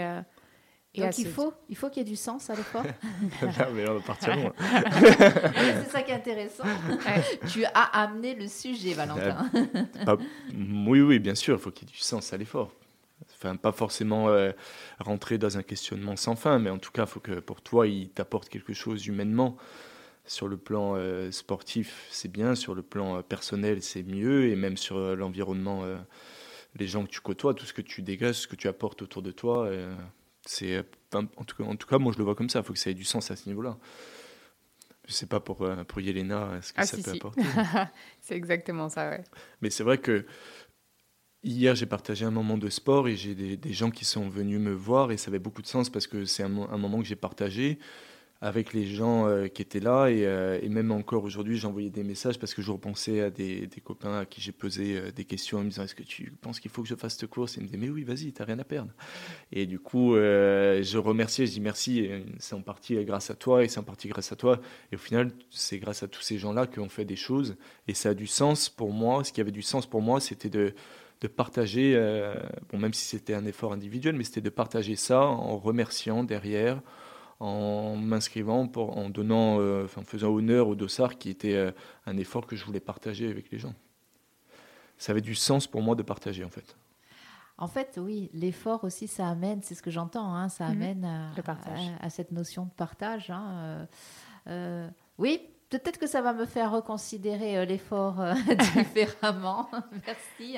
[0.95, 2.85] et Donc il faut, il faut qu'il y ait du sens à l'effort.
[3.75, 4.53] mais on va partir loin.
[4.59, 6.65] c'est ça qui est intéressant.
[7.49, 9.51] tu as amené le sujet, Valentin.
[10.87, 12.73] oui, oui, bien sûr, il faut qu'il y ait du sens à l'effort.
[13.37, 14.53] Enfin, pas forcément euh,
[14.99, 17.87] rentrer dans un questionnement sans fin, mais en tout cas, il faut que pour toi,
[17.87, 19.57] il t'apporte quelque chose humainement.
[20.25, 24.57] Sur le plan euh, sportif, c'est bien, sur le plan euh, personnel, c'est mieux, et
[24.57, 25.85] même sur l'environnement,
[26.77, 29.23] les gens que tu côtoies, tout ce que tu dégages, ce que tu apportes autour
[29.23, 29.71] de toi,
[30.45, 32.73] c'est en, tout cas, en tout cas, moi je le vois comme ça, il faut
[32.73, 33.77] que ça ait du sens à ce niveau-là.
[35.07, 37.43] Je sais pas pour, pour Yelena ce que ah, ça peut apporter.
[38.21, 39.23] c'est exactement ça, ouais.
[39.61, 40.27] Mais c'est vrai que
[41.45, 44.73] Hier, j'ai partagé un moment de sport et j'ai des, gens qui sont venus me
[44.73, 47.79] voir et ça avait beaucoup de sens parce que c'est un, moment que j'ai partagé
[48.41, 52.39] avec les gens euh, qui étaient là euh, et, même encore aujourd'hui, j'envoyais des messages
[52.39, 55.63] parce que je repensais à des, copains à qui j'ai posé euh, des questions en
[55.63, 57.63] me disant est-ce que tu penses qu'il faut que je fasse cette course Et ils
[57.63, 58.91] me disaient mais oui, vas-y, t'as rien à perdre.
[59.53, 63.69] Et du coup, je remerciais, je dis merci, c'est en partie grâce à toi et
[63.69, 64.61] c'est en partie grâce à toi.
[64.91, 68.11] Et au final, c'est grâce à tous ces gens-là qu'on fait des choses et ça
[68.11, 69.23] a du sens pour moi.
[69.23, 70.75] Ce qui avait du sens pour moi, c'était de
[71.21, 72.35] de partager, euh,
[72.71, 76.81] bon, même si c'était un effort individuel, mais c'était de partager ça en remerciant derrière,
[77.41, 81.71] en m'inscrivant, en donnant, euh, en faisant honneur au dossard qui était euh,
[82.07, 83.75] un effort que je voulais partager avec les gens.
[84.99, 86.77] Ça avait du sens pour moi de partager en fait.
[87.59, 90.73] En fait, oui, l'effort aussi, ça amène, c'est ce que j'entends, hein, ça Mhm.
[90.73, 91.81] amène à, Le partage.
[92.01, 93.31] à- à cette notion de partage.
[93.31, 93.87] hein, euh,
[94.49, 98.35] euh, oui, peut-être que ça va me faire reconsidérer euh, l'effort euh,
[98.95, 99.69] différemment.
[100.07, 100.57] Merci.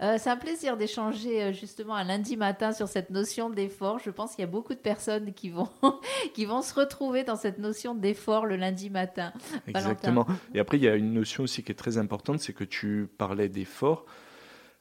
[0.00, 3.98] Euh, c'est un plaisir d'échanger justement un lundi matin sur cette notion d'effort.
[3.98, 5.70] Je pense qu'il y a beaucoup de personnes qui vont,
[6.34, 9.32] qui vont se retrouver dans cette notion d'effort le lundi matin.
[9.66, 10.26] Exactement.
[10.54, 13.08] Et après, il y a une notion aussi qui est très importante, c'est que tu
[13.18, 14.06] parlais d'effort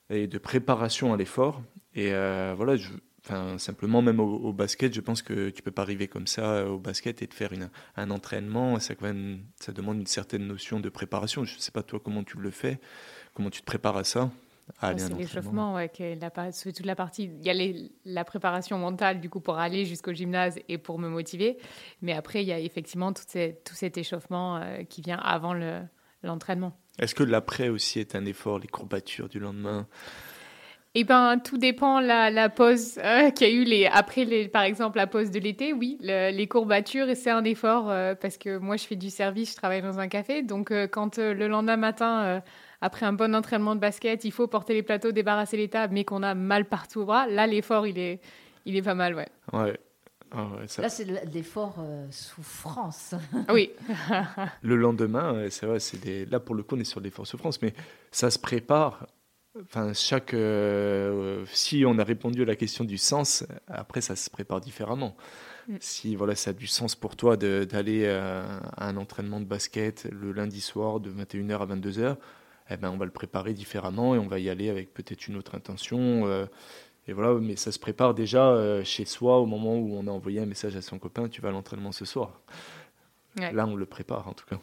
[0.10, 1.62] et de préparation à l'effort.
[1.96, 2.76] Et voilà,
[3.28, 6.44] enfin, simplement, même au, au basket, je pense que tu peux pas arriver comme ça
[6.54, 8.80] euh, au basket et te faire une, un entraînement.
[8.80, 11.44] Ça, quand même, ça demande une certaine notion de préparation.
[11.44, 12.80] Je sais pas toi comment tu le fais,
[13.34, 14.32] comment tu te prépares à ça?
[14.82, 17.24] à c'est l'échauffement, ouais, toute la partie.
[17.40, 21.00] Il y a les- la préparation mentale, du coup, pour aller jusqu'au gymnase et pour
[21.00, 21.58] me motiver.
[22.02, 25.54] Mais après, il y a effectivement tout, ces- tout cet échauffement euh, qui vient avant
[25.54, 25.82] le-
[26.24, 26.78] l'entraînement.
[27.00, 29.88] Est-ce que l'après aussi est un effort, les courbatures du lendemain?
[31.00, 34.48] Eh ben, tout dépend la, la pause euh, qu'il y a eu les, après, les,
[34.48, 35.72] par exemple, la pause de l'été.
[35.72, 39.52] Oui, le- les courbatures, c'est un effort euh, parce que moi, je fais du service,
[39.52, 40.42] je travaille dans un café.
[40.42, 42.40] Donc, euh, quand euh, le lendemain matin, euh,
[42.82, 46.04] après un bon entraînement de basket, il faut porter les plateaux, débarrasser les tables, mais
[46.04, 48.20] qu'on a mal partout au bras, là, l'effort, il est,
[48.66, 49.28] il est pas mal, ouais.
[49.54, 49.80] Ouais.
[50.32, 53.14] Ah ouais, ça- Là, c'est le- l'effort euh, souffrance.
[53.54, 53.70] Oui,
[54.64, 56.26] Le lendemain, c'est vrai, c'est des...
[56.26, 57.74] là pour le coup, on est sur l'effort souffrance, mais
[58.12, 59.06] ça se prépare.
[59.64, 60.34] Enfin, chaque.
[60.34, 65.16] euh, si on a répondu à la question du sens, après ça se prépare différemment.
[65.68, 65.76] Mm.
[65.80, 68.44] Si voilà, ça a du sens pour toi d'aller euh,
[68.78, 72.16] à un entraînement de basket le lundi soir de 21h à 22h,
[72.70, 75.38] eh ben, on va le préparer différemment et on va y aller avec peut-être une
[75.38, 76.28] autre intention.
[76.28, 76.46] euh,
[77.08, 80.42] et voilà, mais ça se prépare déjà chez soi au moment où on a envoyé
[80.42, 82.42] un message à son copain tu vas à l'entraînement ce soir.
[83.40, 83.54] Ouais.
[83.54, 84.60] Là, on le prépare en tout cas.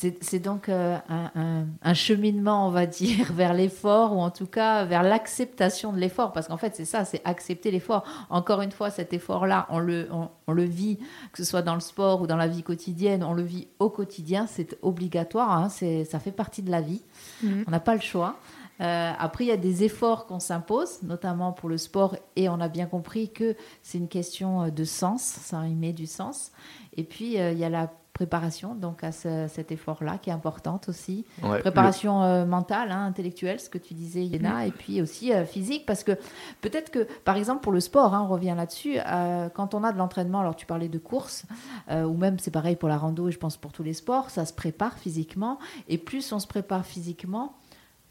[0.00, 4.46] C'est donc euh, un, un- un cheminement, on va dire, vers l'effort, ou en tout
[4.46, 6.30] cas vers l'acceptation de l'effort.
[6.30, 8.04] Parce qu'en fait, c'est ça, c'est accepter l'effort.
[8.30, 10.98] Encore une fois, cet effort-là, on le, on, on le vit,
[11.32, 13.90] que ce soit dans le sport ou dans la vie quotidienne, on le vit au
[13.90, 17.02] quotidien, c'est obligatoire, hein, c'est- ça fait partie de la vie.
[17.42, 17.64] Mhm.
[17.66, 18.36] On n'a pas le choix.
[18.80, 22.60] Euh, après, il y a des efforts qu'on s'impose, notamment pour le sport, et on
[22.60, 26.52] a bien compris que c'est une question euh, de sens, ça y met du sens.
[26.96, 30.32] Et puis, euh, il y a la préparation donc à ce- cet effort-là qui est
[30.32, 31.24] importante aussi.
[31.42, 35.44] Ouais, Préparation euh, mentale, hein, intellectuelle, ce que tu disais, Yéna, et puis aussi euh,
[35.44, 36.12] physique, parce que
[36.60, 39.92] peut-être que, par exemple, pour le sport, hein, on revient là-dessus, euh, quand on a
[39.92, 41.44] de l'entraînement, alors tu parlais de course,
[41.90, 44.30] euh, ou même c'est pareil pour la rando, et je pense pour tous les sports,
[44.30, 47.54] ça se prépare physiquement, et plus on se prépare physiquement,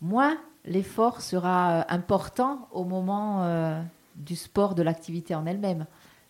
[0.02, 3.82] moins l'effort sera important au moment euh,
[4.16, 5.86] du sport, de l'activité en elle-même.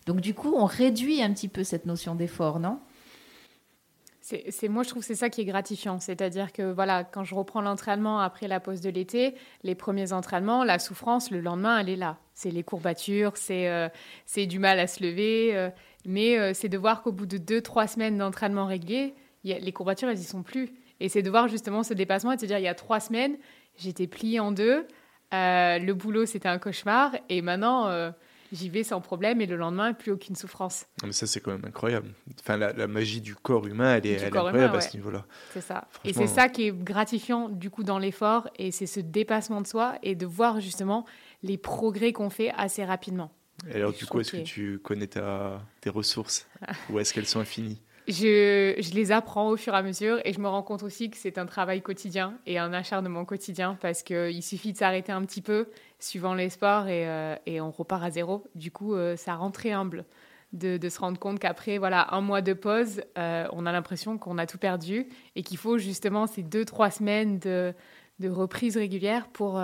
[0.06, 2.78] Donc du coup, on réduit un petit peu cette notion d'effort, non?
[4.50, 6.00] C'est, moi, je trouve c'est ça qui est gratifiant.
[6.00, 10.64] C'est-à-dire que voilà, quand je reprends l'entraînement après la pause de l'été, les premiers entraînements,
[10.64, 12.18] la souffrance, le lendemain, elle est là.
[12.34, 13.88] C'est les courbatures, c'est, euh,
[14.26, 15.56] c'est du mal à se lever.
[15.56, 15.70] euh,
[16.04, 19.14] mais euh, c'est de voir qu'au bout de deux, trois semaines d'entraînement régulier,
[19.44, 20.70] y a- les courbatures, elles y sont plus.
[21.00, 23.00] Et c'est de voir justement ce dépassement et de se dire, il y a trois
[23.00, 23.36] semaines,
[23.78, 24.86] j'étais pliée en deux.
[25.32, 27.12] le boulot, c'était un cauchemar.
[27.28, 28.12] Et maintenant,
[28.52, 29.40] j'y vais sans problème.
[29.40, 30.86] Et le lendemain, plus aucune souffrance.
[31.04, 32.10] Mais ça, c'est quand même incroyable.
[32.40, 35.26] Enfin, la, la magie du corps humain, elle est, elle incroyable humain, à ce niveau-là.
[35.52, 35.88] C'est ça.
[36.04, 39.66] Et c'est ça qui est gratifiant du coup dans l'effort et c'est ce dépassement de
[39.66, 41.04] soi et de voir justement
[41.42, 43.30] les progrès qu'on fait assez rapidement.
[43.70, 46.46] Et alors, du coup, est-ce que que- tu connais ta, tes ressources
[46.90, 47.80] Ou est-ce qu'elles sont infinies?
[48.06, 51.10] Je, je les apprends au fur et à mesure et je me rends compte aussi
[51.10, 55.22] que c'est un travail quotidien et un acharnement quotidien parce qu'il suffit de s'arrêter un
[55.26, 55.66] petit peu
[55.98, 58.44] suivant les sports et, euh, et on repart à zéro.
[58.54, 60.04] Du coup, euh, ça rend très humble
[60.52, 64.38] de, se rendre compte qu'après voilà, un mois de pause, euh, on a l'impression qu'on
[64.38, 65.06] a tout perdu
[65.36, 67.74] et qu'il faut justement ces deux, trois semaines de,
[68.18, 69.60] de reprise régulière pour,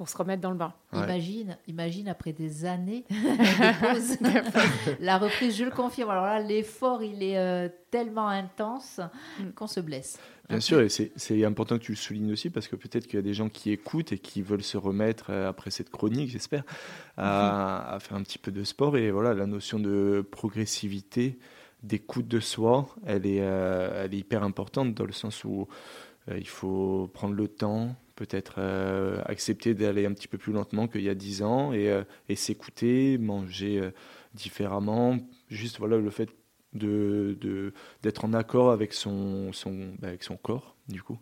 [0.00, 0.72] pour se remettre dans le bain.
[0.94, 1.00] Ouais.
[1.00, 4.16] Imagine, imagine après des années de pause,
[4.98, 6.08] la reprise, je le confirme.
[6.08, 8.98] Alors là, l'effort, il est euh, tellement intense
[9.38, 9.50] Mm.
[9.54, 10.18] qu'on se blesse.
[10.48, 13.18] Bien sûr, et c'est important que tu le soulignes aussi parce que peut-être qu'il y
[13.18, 16.64] a des gens qui écoutent et qui veulent se remettre euh, après cette chronique, j'espère,
[17.18, 18.96] à, à faire un petit peu de sport.
[18.96, 21.38] Et voilà, la notion de progressivité,
[21.82, 25.68] d'écoute de soi, elle est, euh, elle est hyper importante dans le sens où
[26.30, 30.88] euh, il faut prendre le temps, peut-être euh, accepter d'aller un petit peu plus lentement
[30.88, 33.92] qu'il y a 10 ans et, euh, et s'écouter, manger euh,
[34.34, 35.16] différemment.
[35.48, 36.28] Juste voilà, le fait
[36.74, 39.52] d'être en accord avec son,
[40.02, 41.18] avec son corps, du coup.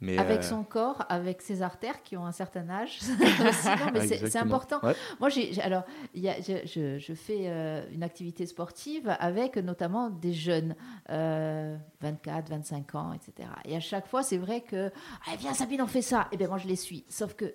[0.00, 3.00] Mais, Avec euh, son corps, avec ses artères qui ont un certain âge.
[4.06, 4.78] C'est- important.
[4.82, 4.94] Ouais.
[5.18, 5.82] Moi, j'ai, alors,
[6.14, 10.76] il y a- je, je- je fais euh, une activité sportive avec notamment des jeunes,
[11.10, 13.48] euh, 24, 25 ans, etc.
[13.64, 14.92] Et à chaque fois, c'est vrai que,
[15.26, 16.28] ah, viens Sabine, on fait ça.
[16.30, 17.04] Et bien moi, je les suis.
[17.08, 17.52] Sauf que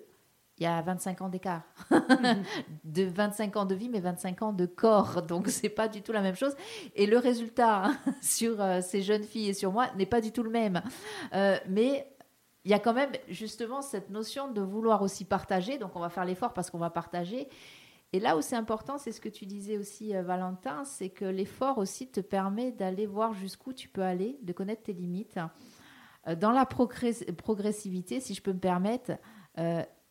[0.58, 1.62] il y a 25 ans d'écart.
[2.84, 5.22] de 25 ans de vie, mais 25 ans de corps.
[5.22, 6.54] Donc, c'est pas du tout la même chose.
[6.94, 10.30] Et le résultat hein, sur euh, ces jeunes filles et sur moi n'est pas du
[10.30, 10.80] tout le même.
[11.34, 12.06] Euh, mais
[12.64, 15.78] il y a quand même justement cette notion de vouloir aussi partager.
[15.78, 17.48] Donc, on va faire l'effort parce qu'on va partager.
[18.12, 21.24] Et là où c'est important, c'est ce que tu disais aussi, euh, Valentin, c'est que
[21.24, 25.38] l'effort aussi te permet d'aller voir jusqu'où tu peux aller, de connaître tes limites.
[26.40, 29.12] Dans la progressivité, si je peux me permettre,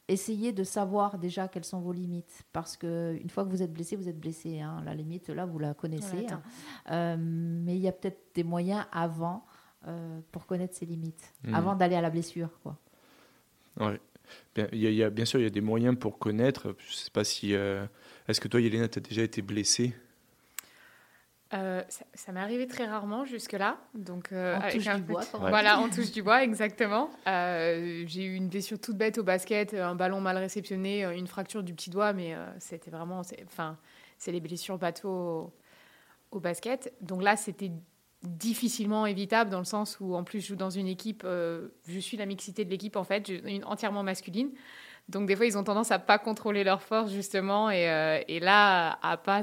[0.07, 2.43] essayez de savoir déjà quelles sont vos limites.
[2.51, 4.59] Parce qu'une fois que vous êtes blessé, vous êtes blessé.
[4.59, 4.81] Hein.
[4.85, 6.27] La limite, là, vous la connaissez.
[6.29, 6.41] Hein.
[6.91, 9.45] Euh, mais il y a peut-être des moyens avant
[9.87, 11.53] euh, pour connaître ses limites, hmm.
[11.53, 12.49] avant d'aller à la blessure.
[12.63, 12.77] Quoi.
[13.79, 13.99] Ouais.
[14.55, 16.75] Bien, il y a, bien sûr, il y a des moyens pour connaître.
[16.77, 17.53] Je sais pas si.
[17.53, 17.85] Euh,
[18.27, 19.93] est-ce que toi, Yelena, tu as déjà été blessée?
[21.53, 21.83] Euh,
[22.15, 23.77] ça, m'est arrivé très rarement jusque-là.
[23.93, 25.21] Donc, euh, on touche du bois.
[25.33, 27.11] Voilà, on touche du bois, exactement.
[27.27, 31.61] Euh, j'ai eu une blessure toute bête au basket, un ballon mal réceptionné, une fracture
[31.61, 33.21] du petit doigt, mais c'était vraiment.
[33.45, 33.77] Enfin,
[34.17, 35.53] c'est les blessures bateau
[36.31, 36.91] au, basket.
[37.01, 37.71] Donc là, c'était
[38.23, 42.17] difficilement évitable dans le sens où, en plus, je joue dans une équipe, je suis
[42.17, 44.49] la mixité de l'équipe, en fait, une, entièrement masculine.
[45.09, 48.97] Donc, des fois, ils ont tendance à pas contrôler leur force, justement, et, et là,
[49.01, 49.41] à pas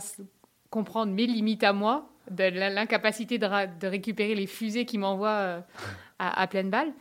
[0.70, 5.60] comprendre mes limites à moi, de l'incapacité de, récupérer les fusées qui m'envoient euh,
[6.18, 6.92] à, pleine balle.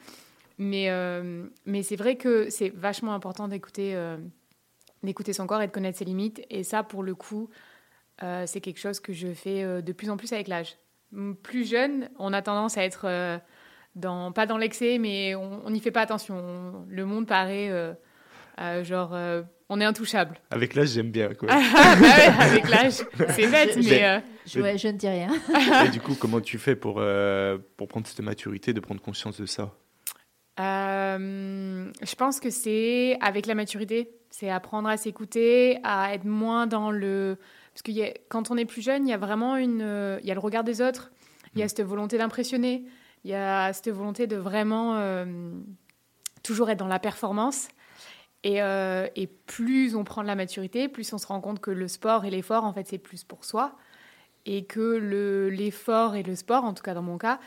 [0.57, 1.45] Mais, euh,
[1.83, 4.17] c'est vrai que c'est vachement important d'écouter euh,
[5.03, 6.41] d'écouter son corps et de connaître ses limites.
[6.49, 7.49] Et ça, pour le coup,
[8.45, 10.75] c'est quelque chose que je fais de plus en plus avec l'âge.
[11.43, 13.41] Plus jeune, on a tendance à être
[13.95, 16.85] dans, pas dans l'excès, mais on n'y fait pas attention.
[16.87, 17.95] Le monde paraît
[18.83, 19.15] genre
[19.69, 20.39] on est intouchable.
[20.49, 21.33] Avec l'âge, j'aime bien.
[21.35, 21.49] Quoi.
[21.75, 24.03] Ah, bah avec l'âge, c'est bête, mais.
[24.03, 25.29] Euh, je, je, ne dis rien.
[25.85, 29.39] Et du coup, comment tu fais pour, euh, pour prendre cette maturité, de prendre conscience
[29.39, 29.71] de ça?
[30.59, 34.09] Euh, Je pense que c'est avec la maturité.
[34.31, 37.37] C'est apprendre à s'écouter, à être moins dans le.
[37.81, 40.19] Parce que quand on est plus jeune, il y a vraiment une.
[40.21, 41.11] Il y a le regard des autres,
[41.53, 41.69] il y a mm.
[41.69, 42.83] cette volonté d'impressionner,
[43.23, 45.25] il y a cette volonté de vraiment
[46.43, 47.69] toujours être dans la performance.
[48.45, 51.87] Euh, et, plus on prend de la maturité, plus on se rend compte que le
[51.87, 53.75] sport et l'effort, en fait, c'est plus pour soi.
[54.45, 57.39] Et que l'effort et le sport, en tout cas dans mon cas,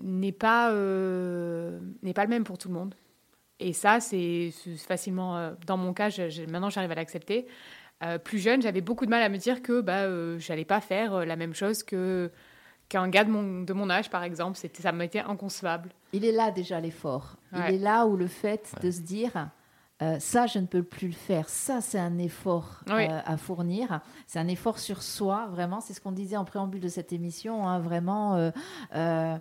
[0.00, 1.78] n'est pas, euh,
[2.14, 2.94] pas le même pour tout le monde.
[3.60, 6.08] Et ça, c'est facilement, euh, dans mon cas,
[6.48, 7.46] maintenant j'arrive à l'accepter.
[8.24, 11.36] Plus jeune, j'avais beaucoup de mal à me dire que bah, j'allais pas faire la
[11.36, 12.30] même chose que
[12.88, 14.56] qu'un gars de mon, de mon âge, par exemple.
[14.56, 15.90] C'était, ça m'était inconcevable.
[16.12, 17.36] Il est là déjà l'effort.
[17.52, 19.50] Il est là où le fait de se dire
[20.00, 21.48] euh, ça, je ne peux plus le faire.
[21.48, 24.00] Ça, c'est un effort euh, à fournir.
[24.26, 25.80] C'est un effort sur soi, vraiment.
[25.80, 27.66] C'est ce qu'on disait en préambule de cette émission.
[27.66, 28.36] Hein, vraiment,
[28.94, 29.36] euh,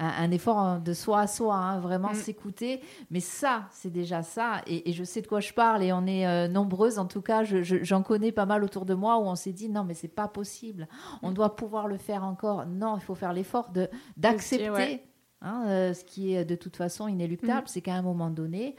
[0.00, 2.14] un, effort de soi à soi, hein, vraiment mm.
[2.14, 2.80] s'écouter.
[3.10, 4.62] Mais ça, c'est déjà ça.
[4.66, 5.82] Et, je sais de quoi je parle.
[5.82, 9.22] Et on est nombreuses, en tout cas, j'en connais pas mal autour de moi où
[9.22, 10.88] on s'est dit non, mais c'est pas possible.
[11.22, 12.66] On doit pouvoir le faire encore.
[12.66, 13.70] Non, il faut faire l'effort
[14.16, 15.02] d'accepter
[15.42, 17.68] Hein, euh, ce qui est de toute façon inéluctable, mm.
[17.68, 18.76] c'est qu'à un moment donné,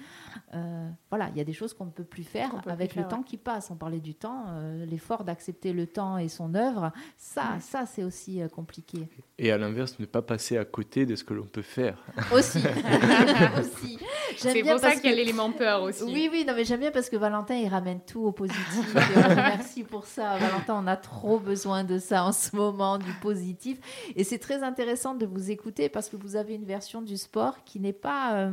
[0.54, 3.24] euh, voilà, il y a des choses qu'on ne peut plus faire avec le temps
[3.24, 3.71] qui passe.
[3.71, 7.62] On parlait du temps, euh, l'effort d'accepter le temps et son œuvre, ça, mm.
[7.62, 9.10] ça c'est aussi compliqué.
[9.39, 11.97] Et à l'inverse, ne pas passer à côté de ce que l'on peut faire.
[12.32, 12.60] Aussi.
[13.60, 13.97] aussi.
[14.38, 16.04] C'est pour ça qu'il y a l'élément peur aussi.
[16.04, 18.95] Oui, oui, non, mais j'aime bien parce que Valentin, il ramène tout au positif.
[19.36, 20.82] merci pour ça, Valentin.
[20.82, 23.80] On a trop besoin de ça en ce moment, du positif.
[24.15, 27.63] Et c'est très intéressant de vous écouter parce que vous avez une version du sport
[27.63, 28.35] qui n'est pas...
[28.35, 28.51] Euh,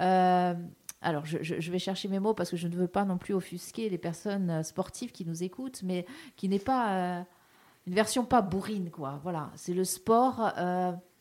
[0.00, 0.54] euh,
[1.02, 3.88] alors, je, vais chercher mes mots parce que je ne veux pas non plus offusquer
[3.88, 7.24] les personnes euh, sportives qui nous écoutent, mais qui n'est pas
[7.86, 9.20] une version pas bourrine, quoi.
[9.22, 10.52] Voilà, c'est le sport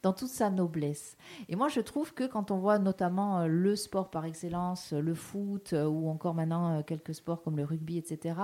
[0.01, 1.17] dans toute sa noblesse.
[1.49, 5.73] Et moi, je trouve que quand on voit notamment le sport par excellence, le foot,
[5.73, 8.35] ou encore maintenant quelques sports comme le rugby, etc.,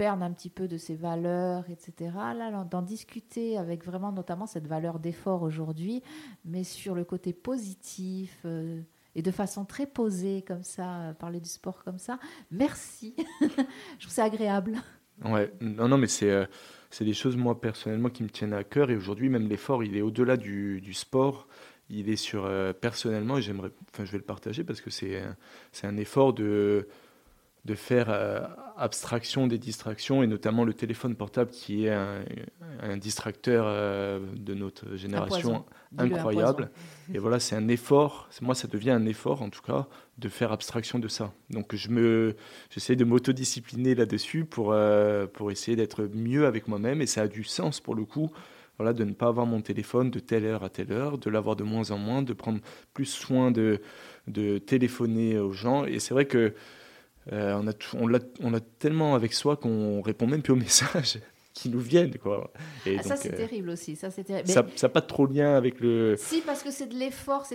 [0.00, 2.10] perdre un petit peu de ses valeurs, etc.
[2.34, 6.02] Là, d'en discuter avec vraiment notamment cette valeur d'effort aujourd'hui,
[6.46, 8.80] mais sur le côté positif euh,
[9.14, 12.18] et de façon très posée comme ça, euh, parler du sport comme ça.
[12.50, 14.78] Merci, je trouve ça agréable.
[15.22, 16.46] Ouais, non, non, mais c'est euh,
[16.88, 19.98] c'est des choses moi personnellement qui me tiennent à cœur et aujourd'hui même l'effort il
[19.98, 21.46] est au-delà du, sport.
[21.90, 25.22] Il est sur personnellement et j'aimerais, enfin je vais le partager parce que c'est
[25.72, 26.88] c'est un effort de
[27.64, 28.40] de faire euh,
[28.76, 34.96] abstraction des distractions et notamment le téléphone portable qui est un, distracteur euh, de notre
[34.96, 35.64] génération
[35.98, 36.70] incroyable.
[37.12, 38.28] Et voilà, c'est un effort.
[38.40, 39.86] Moi, ça devient un effort en tout cas
[40.18, 41.32] de faire abstraction de ça.
[41.50, 42.36] Donc, je me,
[42.70, 47.28] j'essaie de m'autodiscipliner là-dessus pour euh, pour essayer d'être mieux avec moi-même et ça a
[47.28, 48.30] du sens pour le coup.
[48.78, 51.54] voilà, de ne pas avoir mon téléphone de telle heure à telle heure, de l'avoir
[51.56, 52.60] de moins en moins, de prendre
[52.94, 53.82] plus soin de,
[54.26, 55.84] de téléphoner aux gens.
[55.84, 56.54] Et c'est vrai que
[57.32, 61.18] euh, on, a, on, on a tellement avec soi qu'on répond même plus aux messages
[61.52, 62.16] qui nous viennent.
[62.16, 62.52] Quoi.
[62.86, 63.96] Et ah, ça, c'est euh, terrible aussi.
[63.96, 64.48] Ça, terrible.
[64.48, 66.14] ça n'a pas trop lien avec le...
[66.16, 67.46] Si, parce que c'est de l'effort.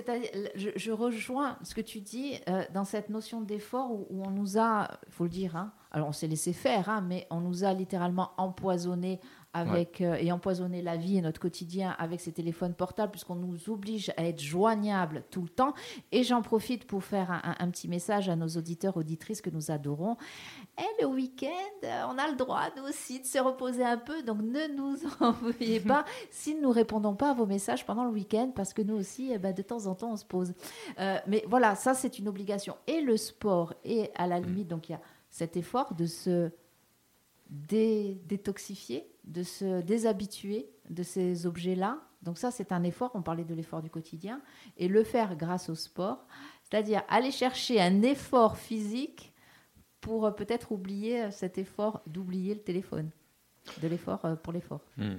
[0.56, 4.58] Je, je rejoins ce que tu dis euh, dans cette notion d'effort où, on nous
[4.58, 7.64] a, il faut le dire, hein, alors on s'est laissé faire, hein, mais on nous
[7.64, 9.20] a littéralement empoisonné
[9.56, 13.70] avec, euh, et empoisonner la vie et notre quotidien avec ces téléphones portables, puisqu'on nous
[13.70, 15.74] oblige à être joignables tout le temps.
[16.12, 20.18] Et j'en profite pour faire un, petit message à nos auditeurs, auditrices que nous adorons.
[20.78, 21.48] Et le week-end,
[21.86, 24.24] euh, on a le droit, nous aussi, de se reposer un peu.
[24.24, 28.12] Donc ne nous envoyez pas si nous ne répondons pas à vos messages pendant le
[28.12, 30.54] week-end, parce que nous aussi, eh ben, de temps en temps, on se pose.
[31.00, 32.76] Euh, mais voilà, ça, c'est une obligation.
[32.88, 36.52] Et le sport, et à la limite, donc il y a cet effort de se
[37.50, 42.02] détoxifier, de se déshabituer de ces objets-là.
[42.22, 44.42] Donc ça, c'est un effort, on parlait de l'effort du quotidien,
[44.78, 46.26] et le faire grâce au sport,
[46.64, 49.34] c'est-à-dire aller chercher un effort physique
[50.02, 53.10] pour euh, peut-être oublier euh, cet effort d'oublier le téléphone,
[53.82, 54.82] de l'effort euh, pour l'effort.
[54.98, 55.18] Hmm.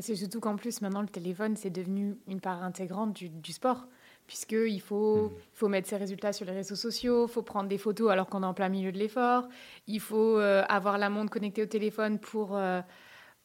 [0.00, 3.86] C'est surtout qu'en plus, maintenant, le téléphone, c'est devenu une part intégrante du, du sport
[4.26, 5.30] puisqu'il faut, hmm.
[5.52, 8.42] faut mettre ses résultats sur les réseaux sociaux, il faut prendre des photos alors qu'on
[8.42, 9.48] est en plein milieu de l'effort,
[9.86, 12.80] il faut euh, avoir la montre connectée au téléphone pour, euh,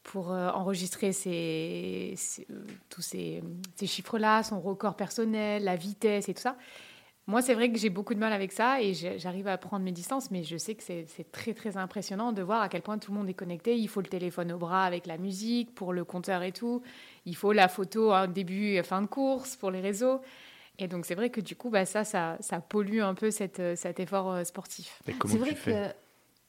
[0.03, 1.11] pour euh, enregistrer
[2.89, 3.43] tous ces,
[3.75, 6.57] ces chiffres-là, son record personnel, la vitesse et tout ça.
[7.27, 9.91] Moi, c'est vrai que j'ai beaucoup de mal avec ça et j'arrive à prendre mes
[9.91, 13.11] distances, mais je sais que c'est très, très impressionnant de voir à quel point tout
[13.11, 13.77] le monde est connecté.
[13.77, 16.81] Il faut le téléphone au bras avec la musique pour le compteur et tout.
[17.25, 20.19] Il faut la photo en début et fin de course pour les réseaux.
[20.81, 23.59] Et donc, c'est vrai que du coup, bah, ça, ça, ça pollue un peu cette,
[23.59, 24.99] euh, cet effort euh, sportif.
[25.07, 25.95] Mais comment tu fais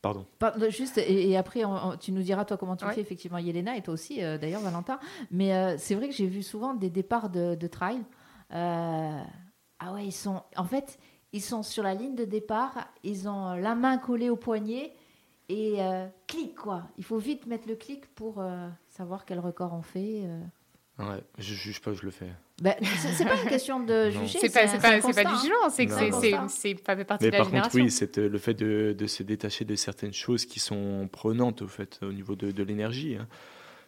[0.01, 0.27] Pardon.
[0.69, 1.63] juste, et, après,
[2.01, 4.99] tu nous diras, toi, comment tu fais, effectivement, Yelena, et toi aussi, euh, d'ailleurs, Valentin.
[5.31, 8.03] Mais c'est vrai que j'ai vu souvent des départs de, de trail.
[8.51, 9.23] ah
[9.93, 10.43] ouais, ils sont.
[10.57, 10.99] En fait,
[11.33, 14.93] ils sont sur la ligne de départ, ils ont la main collée au poignet,
[15.49, 15.77] et
[16.27, 16.83] clic, quoi.
[16.99, 18.43] Il faut vite mettre le clic pour
[18.89, 20.25] savoir quel record on fait.
[20.99, 22.31] Ouais, je juge pas, je le fais.
[22.61, 22.75] Ben,
[23.17, 24.39] c'est pas une question de juger.
[24.41, 25.93] C'est pas, pas, pas, du jugement, c'est que
[26.49, 27.71] c'est pas fait partie Mais de la par génération.
[27.71, 31.63] contre, oui, c'est le fait de, de, se détacher de certaines choses qui sont prenantes
[31.63, 33.17] au, fait, au niveau de, de l'énergie.
[33.17, 33.27] Hein.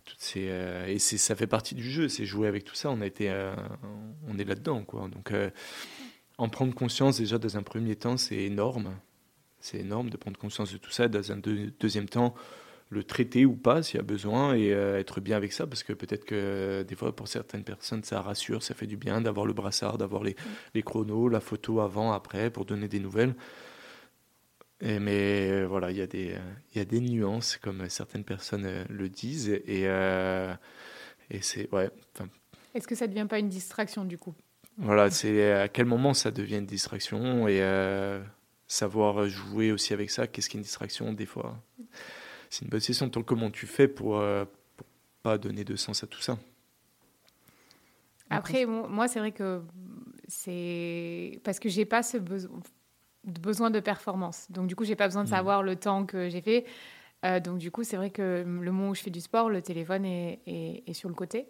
[0.05, 2.91] Toutes ces, euh, et ça fait partie du jeu, c'est jouer avec tout ça.
[2.91, 3.55] On, a été, euh,
[4.29, 4.83] on est là-dedans.
[4.83, 5.09] Quoi.
[5.09, 5.51] Donc, euh,
[6.37, 8.95] en prendre conscience, déjà, dans un premier temps, c'est énorme.
[9.61, 11.09] C'est énorme de prendre conscience de tout ça.
[11.09, 12.35] Dans un deuxième temps,
[12.91, 15.83] le traiter ou pas s'il y a besoin et euh, être bien avec ça parce
[15.83, 19.21] que peut-être que euh, des fois pour certaines personnes ça rassure, ça fait du bien
[19.21, 20.37] d'avoir le brassard, d'avoir les,
[20.75, 23.35] les, chronos, la photo avant, après pour donner des nouvelles.
[24.81, 26.37] Et, mais euh, voilà, il y, a des,
[26.73, 29.85] il y a des nuances comme certaines personnes le disent et,
[31.31, 31.91] et c'est ouais.
[32.75, 34.35] Est-ce que ça ne devient pas une distraction du coup?
[34.79, 37.63] Voilà, c'est à quel moment ça devient une distraction et
[38.67, 40.27] savoir jouer aussi avec ça.
[40.27, 41.57] Qu'est-ce qu'une distraction des fois?
[42.55, 43.09] C'est une bonne question.
[43.11, 44.45] Toi, comment tu fais pour, euh,
[44.77, 44.87] pour
[45.23, 46.39] pas donner de sens à tout ça
[48.31, 49.61] Après, moi, c'est vrai que
[50.29, 52.61] c'est parce que j'ai pas ce besoin
[53.25, 54.47] besoin de performance.
[54.51, 55.31] Donc du coup, j'ai pas besoin de mmh.
[55.31, 56.67] savoir le temps que j'ai fait.
[57.25, 59.63] Euh, donc du coup, c'est vrai que le moment où je fais du sport, le
[59.63, 61.47] téléphone est, est sur le côté.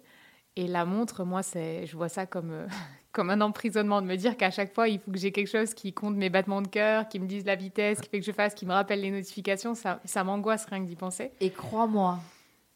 [0.57, 2.67] Et la montre, moi, c'est, je vois ça comme, euh,
[3.13, 5.75] comme un emprisonnement, de me dire qu'à chaque fois, il faut que j'ai quelque chose
[5.75, 8.33] qui compte mes battements de cœur, qui me dise la vitesse, qui fait que je
[8.33, 9.75] fasse, qui me rappelle les notifications.
[9.75, 11.33] Ça, ça m'angoisse rien que d'y penser.
[11.41, 12.19] Et crois-moi,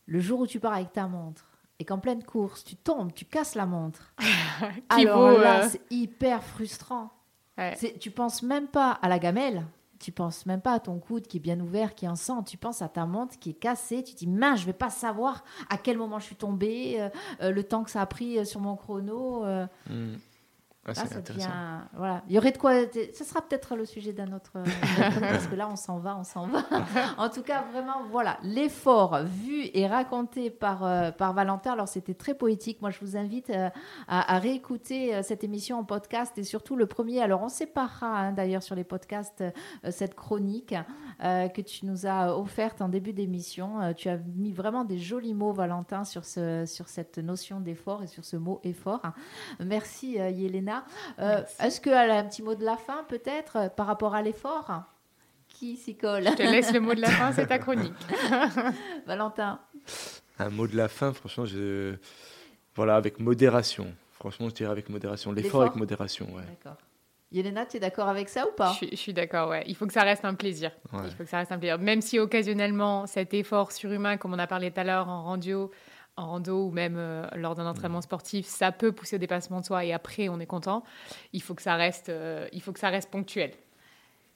[0.06, 1.44] le jour où tu pars avec ta montre
[1.78, 4.12] et qu'en pleine course, tu tombes, tu casses la montre,
[4.88, 7.12] alors là, euh, c'est hyper frustrant.
[8.00, 9.64] Tu penses même pas à la gamelle,
[9.98, 12.42] tu penses même pas à ton coude qui est bien ouvert, qui est en sang.
[12.42, 14.02] Tu penses à ta montre qui est cassée.
[14.02, 17.08] Tu dis, mince, je vais pas savoir à quel moment je suis tombée, euh,
[17.42, 19.44] euh, le temps que ça a pris euh, sur mon chrono.
[19.88, 20.14] Hmm.
[20.96, 21.48] Ah, ça devient,
[21.96, 22.22] voilà.
[22.28, 22.72] Il y aurait de quoi.
[22.92, 24.52] Ce sera peut-être le sujet d'un autre.
[25.20, 26.64] parce que là, on s'en va, on s'en va.
[27.18, 28.38] en tout cas, vraiment, voilà.
[28.42, 31.72] L'effort vu et raconté par, euh, par Valentin.
[31.72, 32.80] Alors, c'était très poétique.
[32.80, 33.70] Moi, je vous invite euh,
[34.06, 37.22] à, réécouter euh, cette émission en podcast et surtout le premier.
[37.22, 39.44] Alors, on séparera hein, d'ailleurs sur les podcasts
[39.90, 40.74] cette chronique
[41.20, 43.92] que tu nous as offerte en début d'émission.
[43.96, 48.06] tu as mis vraiment des jolis mots, Valentin, sur, ce, sur cette notion d'effort et
[48.06, 49.02] sur ce mot effort.
[49.60, 50.77] Merci, Yelena.
[51.18, 54.22] Euh, est-ce qu'elle a un petit mot de la fin, peut-être, euh, par rapport à
[54.22, 54.70] l'effort?
[55.48, 56.24] Qui s'y colle?
[56.24, 57.94] Je te laisse le mot de la fin, c'est ta chronique.
[59.06, 59.60] Valentin.
[60.38, 61.96] Un mot de la fin, franchement, je...
[62.74, 63.92] voilà, avec modération.
[64.12, 65.32] Franchement, je dirais avec modération.
[65.32, 66.42] L'effort avec modération, ouais.
[66.48, 66.78] D'accord.
[67.30, 68.74] Yelena, tu es d'accord avec ça ou pas?
[68.80, 69.62] Je, suis d'accord, ouais.
[69.66, 70.70] Il faut que ça reste un plaisir.
[70.92, 71.78] Il faut que ça reste un plaisir.
[71.78, 75.70] Même si occasionnellement, cet effort surhumain, comme on a parlé tout à l'heure en radio,
[76.18, 79.64] en rando ou même euh, lors d'un entraînement sportif, ça peut pousser au dépassement de
[79.64, 80.82] soi et après on est content.
[81.32, 83.52] Il faut que ça reste, euh, il faut que ça reste ponctuel.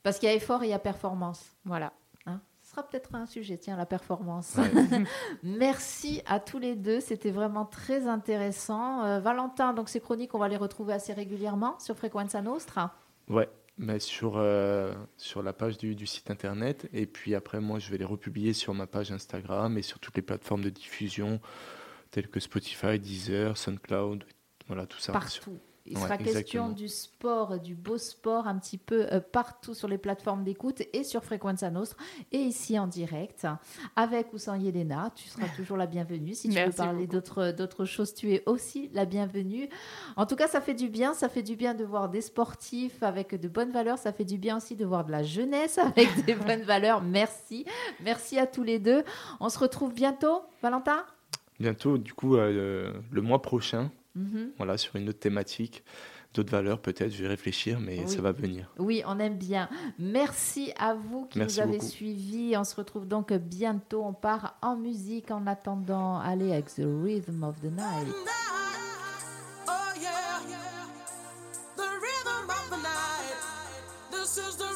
[0.02, 1.44] Parce qu'il y a effort et il y a performance.
[1.64, 1.92] Voilà.
[2.26, 4.56] Hein Ce sera peut-être un sujet, tiens, la performance.
[5.42, 9.04] Merci à tous les deux, c'était vraiment très intéressant.
[9.04, 12.94] Euh, Valentin, donc ces chroniques, on va les retrouver assez régulièrement sur Frequenza Nostra.
[13.28, 13.48] Ouais,
[13.82, 16.88] mais sur, euh, sur la page du, du site internet.
[16.92, 20.16] Et puis après, moi, je vais les republier sur ma page Instagram et sur toutes
[20.16, 21.40] les plateformes de diffusion
[22.10, 24.24] telles que Spotify, Deezer, SoundCloud,
[24.68, 25.12] voilà, tout ça.
[25.12, 25.58] Partout.
[25.84, 29.88] Il Ouais, sera question du sport, du beau sport, un petit peu euh, partout sur
[29.88, 31.98] les plateformes d'écoute et sur Frequenza Nostra
[32.30, 33.46] et ici en direct.
[33.96, 36.34] Avec ou sans Yelena, tu seras toujours la bienvenue.
[36.34, 39.68] Si tu veux parler d'autres choses, tu es aussi la bienvenue.
[40.16, 41.14] En tout cas, ça fait du bien.
[41.14, 43.98] Ça fait du bien de voir des sportifs avec de bonnes valeurs.
[43.98, 47.02] Ça fait du bien aussi de voir de la jeunesse avec des bonnes valeurs.
[47.02, 47.64] Merci.
[48.04, 49.02] Merci à tous les deux.
[49.40, 51.04] On se retrouve bientôt, Valentin?
[51.58, 54.52] Bientôt, du coup, euh, le mois prochain, Mhm.
[54.58, 55.82] voilà, sur une autre thématique,
[56.34, 58.08] d'autres valeurs peut-être, je vais réfléchir, mais Oui.
[58.08, 58.70] ça va venir.
[58.78, 59.68] Oui, on aime bien.
[59.98, 61.90] Merci à vous qui Merci nous avez beaucoup.
[61.90, 62.54] suivis.
[62.56, 64.02] On se retrouve donc bientôt.
[64.04, 66.18] On part en musique en attendant.
[66.18, 68.14] Allez avec The Rhythm of the Night.
[69.68, 70.40] Oh yeah,
[71.76, 73.36] the rhythm of the night.
[74.10, 74.71] This is the.